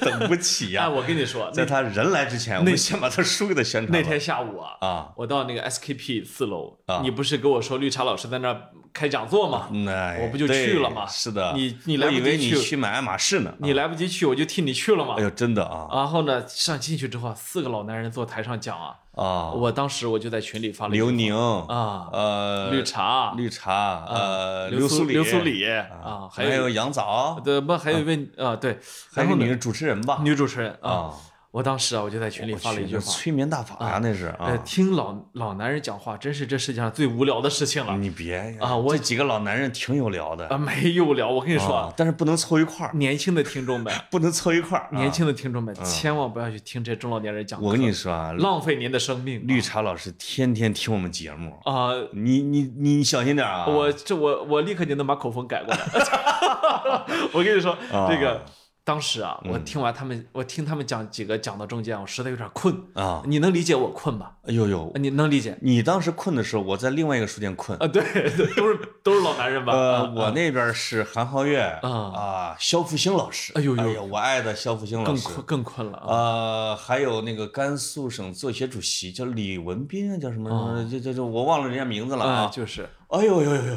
[0.00, 0.90] 等不起呀哎，呀！
[0.90, 3.92] 我跟你说，在他人来之前，我们先把他书给他宣传。
[3.92, 8.60] 那天下午啊，啊，我到那个 SKP 四楼啊，你不是跟我说绿茶老师在那儿
[8.92, 9.68] 开讲座吗？
[9.84, 13.54] 那我不就去了吗是的，你你来不及我以为你去去买爱马仕呢。
[13.58, 15.22] 你来不及去，我就替你去了嘛哎。
[15.22, 19.50] 呦，真的啊然后呢，上进去之后，四个老男人坐台上讲啊，啊！
[19.52, 28.78] 我当时我就在群里发了刘宁啊，呃，绿茶，绿茶，呃，刘苏刘苏里啊啊，还有杨枣，对不还有一位啊，对，
[29.14, 30.18] 还是主持人吧？
[30.22, 31.14] 女主持人啊，啊，
[31.52, 34.56] 我当时啊，我就在群里发了一句话，催眠大法呀，那是呃，啊。
[34.64, 37.96] 听老老男人讲话，真是这世界上最无聊的事情了。
[37.96, 44.84] 你别呀啊我这几个老男人挺有聊的啊，没有聊，我跟你说啊，但是不能凑一块儿，年轻的听众们， 不能凑一块儿。
[44.84, 49.44] 啊年轻的听众们，千万不要去听这中老年人讲课，我跟你说啊，浪费您的生命。
[49.46, 53.66] 绿茶老师天天听我们节目，啊、你你你小心点啊！
[53.66, 55.80] 我这我我立刻就能把口风改过来。
[57.34, 58.44] 我跟你说，啊这个
[58.90, 62.74] 当时啊，嗯我听完他们，我听他们讲几个讲到中间，我实在有点困。
[62.94, 64.34] 啊，你能理解我困吧？
[64.48, 65.56] 哎呦呦，你能理解？
[65.62, 67.78] 你当时困的时候，我在另外一个书店困。
[67.78, 68.02] 啊，对，
[68.36, 69.72] 对都是都是老男人吧？
[69.72, 73.52] 呃，啊我那边是韩浩月啊啊，肖复兴老师。
[73.54, 75.28] 哎呦呦呦，我爱的肖复兴老师。
[75.28, 76.06] 更困更困了啊！
[76.08, 80.88] 呃，还有那个甘肃省作协主席叫李文斌啊，叫什么什么？
[80.90, 82.50] 这这这，我忘了人家名字了啊，啊。
[82.52, 83.76] 就是哎呦呦呦呦呦！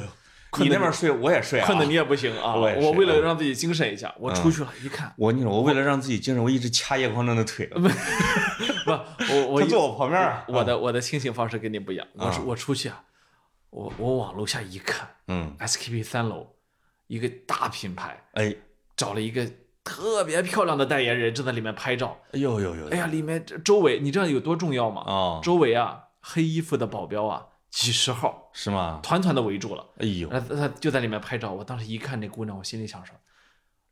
[0.54, 1.66] 困你那边睡，我也睡啊。
[1.66, 2.54] 困的你也不行啊！
[2.54, 7.66] 我我为了让自己精神一下，我出去了，一看，我跟你说，我为了让自己精神，我一直掐叶光正的腿。
[7.66, 7.82] 不，
[9.34, 10.46] 我我坐我旁边儿。
[10.48, 13.02] 我的我的清醒方式跟你不一样，我我出去啊，
[13.72, 16.48] 我我往楼下一看嗯，，SKP 三楼
[17.08, 18.56] 一个大品牌哎，
[18.96, 19.50] 找了一个
[19.84, 22.88] 特别漂亮的代言人正在里面拍照，哎呦呦呦！
[22.90, 25.04] 哎呀，里面这周围你知道有多重要吗？
[25.08, 29.00] 哦，周围啊黑衣服的保镖啊几十号，是吗？
[29.02, 31.52] 团团的围住了，哎呦，他他就在里面拍照。
[31.52, 33.16] 我当时一看那姑娘，我心里想说，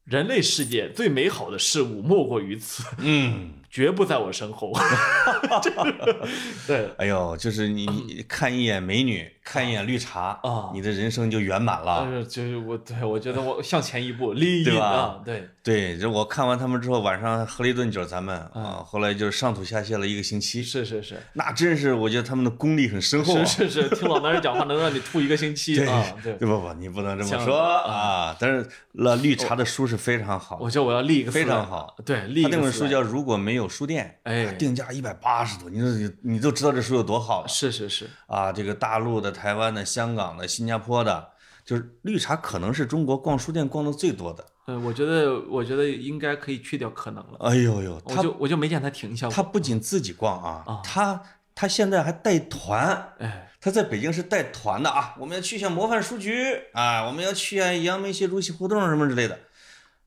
[0.04, 4.72] 人类世界最美好的事物莫过于此，嗯，绝不在我身后。
[5.64, 6.28] 这个
[6.68, 12.06] 对，哎呦，就是你你看一眼美女，看一眼绿茶啊你的人生就圆满了。
[12.06, 23.46] 呃，就是我对我觉得我向前一步，立 对吧对，对，这我看完他们之后，晚上喝了一顿酒，咱们啊，后来就是上吐下泻了一个星期，是是是那真是我觉得他们的功力很深厚啊。
[23.46, 26.34] 是是是，听老男人讲话能让你吐一个星期 对啊，对。
[26.34, 28.36] 对不不，你不能这么说啊。
[28.40, 38.52] 但是那绿茶的书是非常好，我觉得我要立一个非常好，对，立一个他那本书叫《如果没有书店》，哎定价一百八十多，你说你都知道这书有多好了是是是，啊！
[38.52, 41.30] 这个大陆的、台湾的、香港的、新加坡的，
[41.66, 44.46] 就是绿茶可能是中国逛书店逛的最多的。
[44.68, 51.22] 嗯，我觉得我觉得应该可以去掉可能了，哎呦呦，他我就我就没见他停下过，他不仅自己逛啊啊，他
[51.56, 53.14] 他现在还带团。
[53.18, 56.34] 哎，他在北京是带团的啊，我们要去一下模范书局
[56.74, 59.40] 啊，我们要去一下杨梅协主席胡同什么之类的。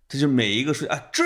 [0.07, 1.23] 他就每一个书啊，这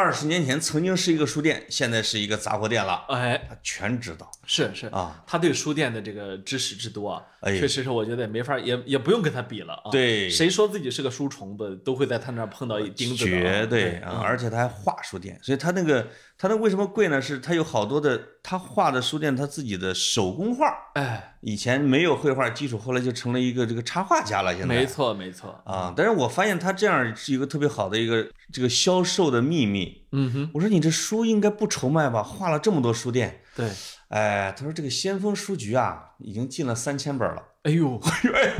[0.00, 4.30] 二十年前曾经是一个书店，现在是一个杂货店了，哎，他全知道。
[4.46, 5.22] 是是，啊。
[5.26, 7.58] 他对书店的这个知识之多啊，哎。
[7.58, 9.90] 确实是我觉得也没法，也也不用跟他比了啊。
[9.92, 10.30] 对。
[10.30, 13.28] 谁说自己是个书虫子，都会在他那儿碰到一钉子啊。
[13.28, 14.20] 绝对啊，嗯。
[14.20, 17.20] 而且他还画书店，所以他那个他那为什么贵呢？
[17.20, 24.52] 是他有好多的他画的书店，他自己的手工画，哎，以前没有绘画基础，后来就成了一个这个插画家了。
[24.52, 30.06] 现在没错没错，啊，但是我发现他这样是一个特别好的一个这个销售的秘密。
[30.12, 32.22] 嗯哼，我说你这书应该不愁卖吧？
[32.22, 33.70] 画了这么多书店，对，
[34.08, 37.98] 哎，他说这个先锋书局啊，已经进了三千本了，哎呦，
[38.34, 38.52] 哎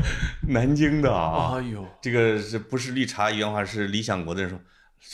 [0.47, 4.59] 南京的啊，哎呦，这个是不是绿茶原话是理想国的人说，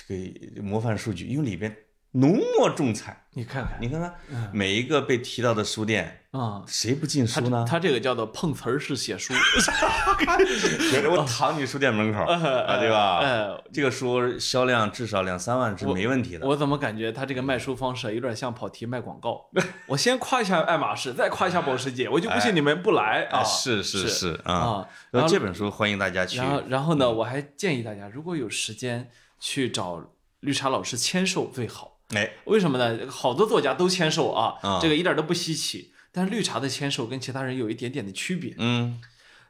[0.08, 1.76] 这个模范书局，因为里边
[2.12, 7.64] 浓墨重彩，你看看，你看看嗯每一个被提到的书店，啊，谁不进书呢？
[7.70, 9.32] 他这个叫做碰瓷儿式写书，
[11.12, 13.20] 我躺你书店门口 啊，对吧？
[13.20, 16.48] 哎，这个书销量至少两三万是没问题的。
[16.48, 19.48] 我怎么感觉他这个卖书方式有点像跑题卖广告？
[19.86, 23.42] 我先夸一下爱马仕，再夸一下保时捷，我就不信你们不来啊！
[23.42, 26.40] 哎是是是是啊，啊，然然后后这本书欢迎大家去。
[26.40, 30.04] 然后然后呢，我还建议大家，如果有时间去找
[30.40, 31.97] 绿茶老师签售最好。
[32.16, 33.10] 哎，为什么呢？
[33.10, 35.92] 好多作家都签售啊，啊这个一点都不稀奇。
[36.12, 39.00] 但是绿茶的签售跟其他人有一点点的区别，嗯，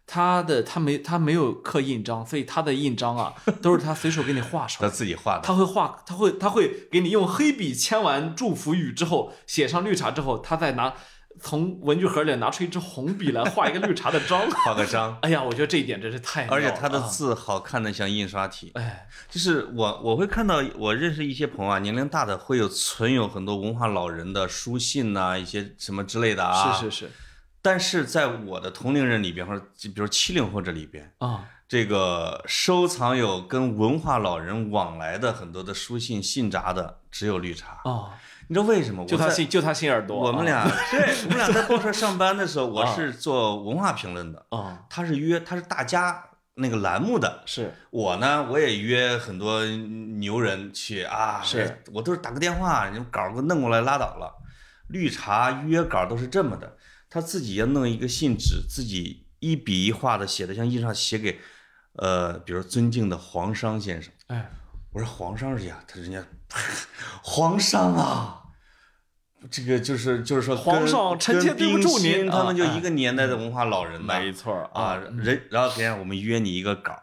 [0.05, 4.89] 他的他没他没有刻印章，所以他的印章啊 都是他随手给你画上他。
[4.89, 5.41] 自己画的。
[5.43, 10.93] 他会画，他会他会给你用黑笔签完祝福语之后，写上绿茶之后，他再拿
[11.39, 14.41] 从文具盒里拿出一支红笔来画一个绿茶的章。
[14.65, 18.71] 画个章，哎呀，我觉得这一点真是太而且他的啊字好看的像印刷体。
[18.75, 26.73] 哎，就是我我会看到，我认识一些朋友啊，年龄大的会有存有很多文化老人的书信呐、一些什么之类的啊。
[26.73, 27.11] 是是是
[27.61, 37.81] 但是在我的同龄人里边，或者比如七零后这里边，啊，这个收藏有跟文化老人往来的很多的书信信札的，只有绿茶。
[37.83, 38.09] 哦，
[38.47, 39.05] 你知道为什么？
[39.05, 40.19] 就他心就他心眼儿多。
[40.19, 46.23] 我们啊俩 对，我们俩在报社上班的时候，我啊是做文化评论的，啊他是约他是大家
[46.55, 54.33] 那个栏目的，是我呢我也约很多牛人去啊，是我都是打个电话，你稿儿给我弄过来拉倒了。
[54.87, 56.77] 绿茶约稿都是这么的，
[57.09, 61.37] 他自己要弄一个信纸，自己一笔一画的写的像印上写给，
[61.97, 64.13] 呃，比如尊敬的黄商先生。
[64.27, 64.49] 哎
[64.93, 66.23] 我说黄商是呀，他人家
[67.23, 68.43] 皇上啊，
[69.51, 76.97] 这个就是就是说跟，皇上臣妾跟对不住您他们就啊一个年代的文化老人呐没错儿啊，人然后等下我们约你一个稿，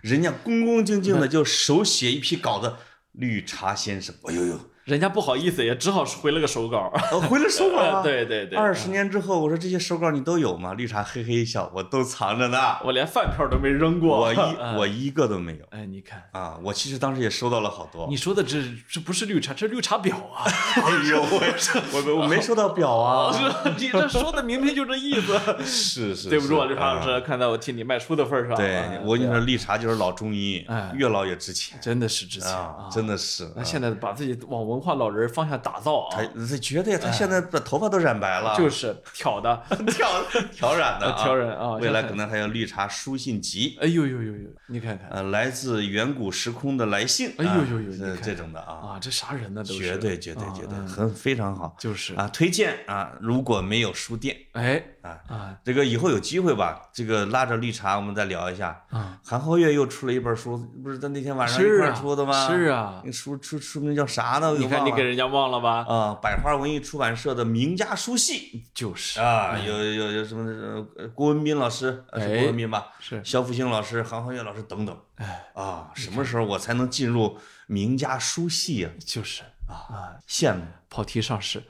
[0.00, 2.76] 人家恭恭敬敬的就手写一批稿子，
[3.12, 6.92] 绿茶先生，哎呦呦，人家不好意思，也只好回了个手稿。
[7.10, 10.74] 呃回了手稿啊， 对对对，二十年之后，我说这些手稿你都有吗？
[10.74, 14.20] 绿茶嘿嘿一笑，我都藏着呢，我连饭票都没扔过。
[14.20, 16.56] 我一嗯 我一个都没有哎，你看，啊！
[16.62, 18.06] 我其实当时也收到了好多。
[18.08, 20.44] 你说的这这不是绿茶，这是绿茶婊啊！
[20.46, 23.36] 哎呦，我我我没收到表啊！
[23.76, 25.36] 你这说的明明就这意思。
[25.64, 33.50] 是是，对不住啊，绿茶老师，看在我替你卖书的份上，对哎我跟你说，绿茶就是老中医哎，越老越值钱真的是值钱啊，真的是。
[33.56, 40.08] 那现在把自己往文化老人方向打造他啊，他绝对，他现在把头发都染白了，就是挑的， 挑
[40.52, 45.08] 挑染的啊， 挑染啊未来可能还有绿茶书信集，哎呦呦呦呦，你看看。
[45.10, 49.64] 呃，来自远古时空的来信，哎呦啊呦呦这这种的啊，啊，这啥人呢？
[49.64, 49.78] 都是。
[49.78, 51.74] 绝对绝对啊绝对，嗯很非常好。
[51.78, 52.14] 就是。
[52.16, 54.36] 啊，推荐啊，如果没有书店。
[54.52, 54.82] 哎。
[55.00, 55.16] 啊。
[55.28, 55.56] 啊。
[55.64, 58.84] 这个以后有机会吧，这个拉着绿茶我们再聊一下。
[58.90, 62.48] 啊，韩浩月又出了一本书，不是在那天晚上一块出的吗？
[62.48, 63.00] 是啊。
[63.04, 64.52] 那书出书名叫啥呢？
[64.66, 65.84] 你看你给人家忘了吧？
[65.88, 72.88] 啊，百花文艺出版社的名家书系就是啊，有有有什么呃郭文斌老师，呃是哎郭文斌吧？
[72.98, 74.98] 是肖复兴老师、韩浩月老师等等。
[75.16, 78.90] 哎啊，什么时候我才能进入名家书系啊？
[78.98, 81.62] 就是啊，羡慕，跑题上市，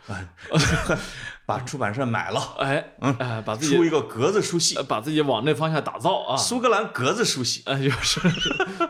[1.47, 4.75] 把出版社买了，哎嗯，把自己出一个格子书系。
[4.77, 6.37] 呃，把自己往那方向打造啊。
[6.37, 7.63] 苏格兰格子书系。
[7.67, 8.21] 哎，就是，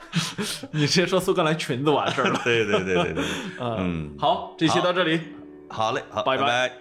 [0.72, 2.40] 你直接说苏格兰裙子完事儿了。
[2.42, 3.24] 对对对对对，
[3.60, 5.20] 嗯，嗯，好，这期到这里。
[5.68, 6.72] 好嘞，拜拜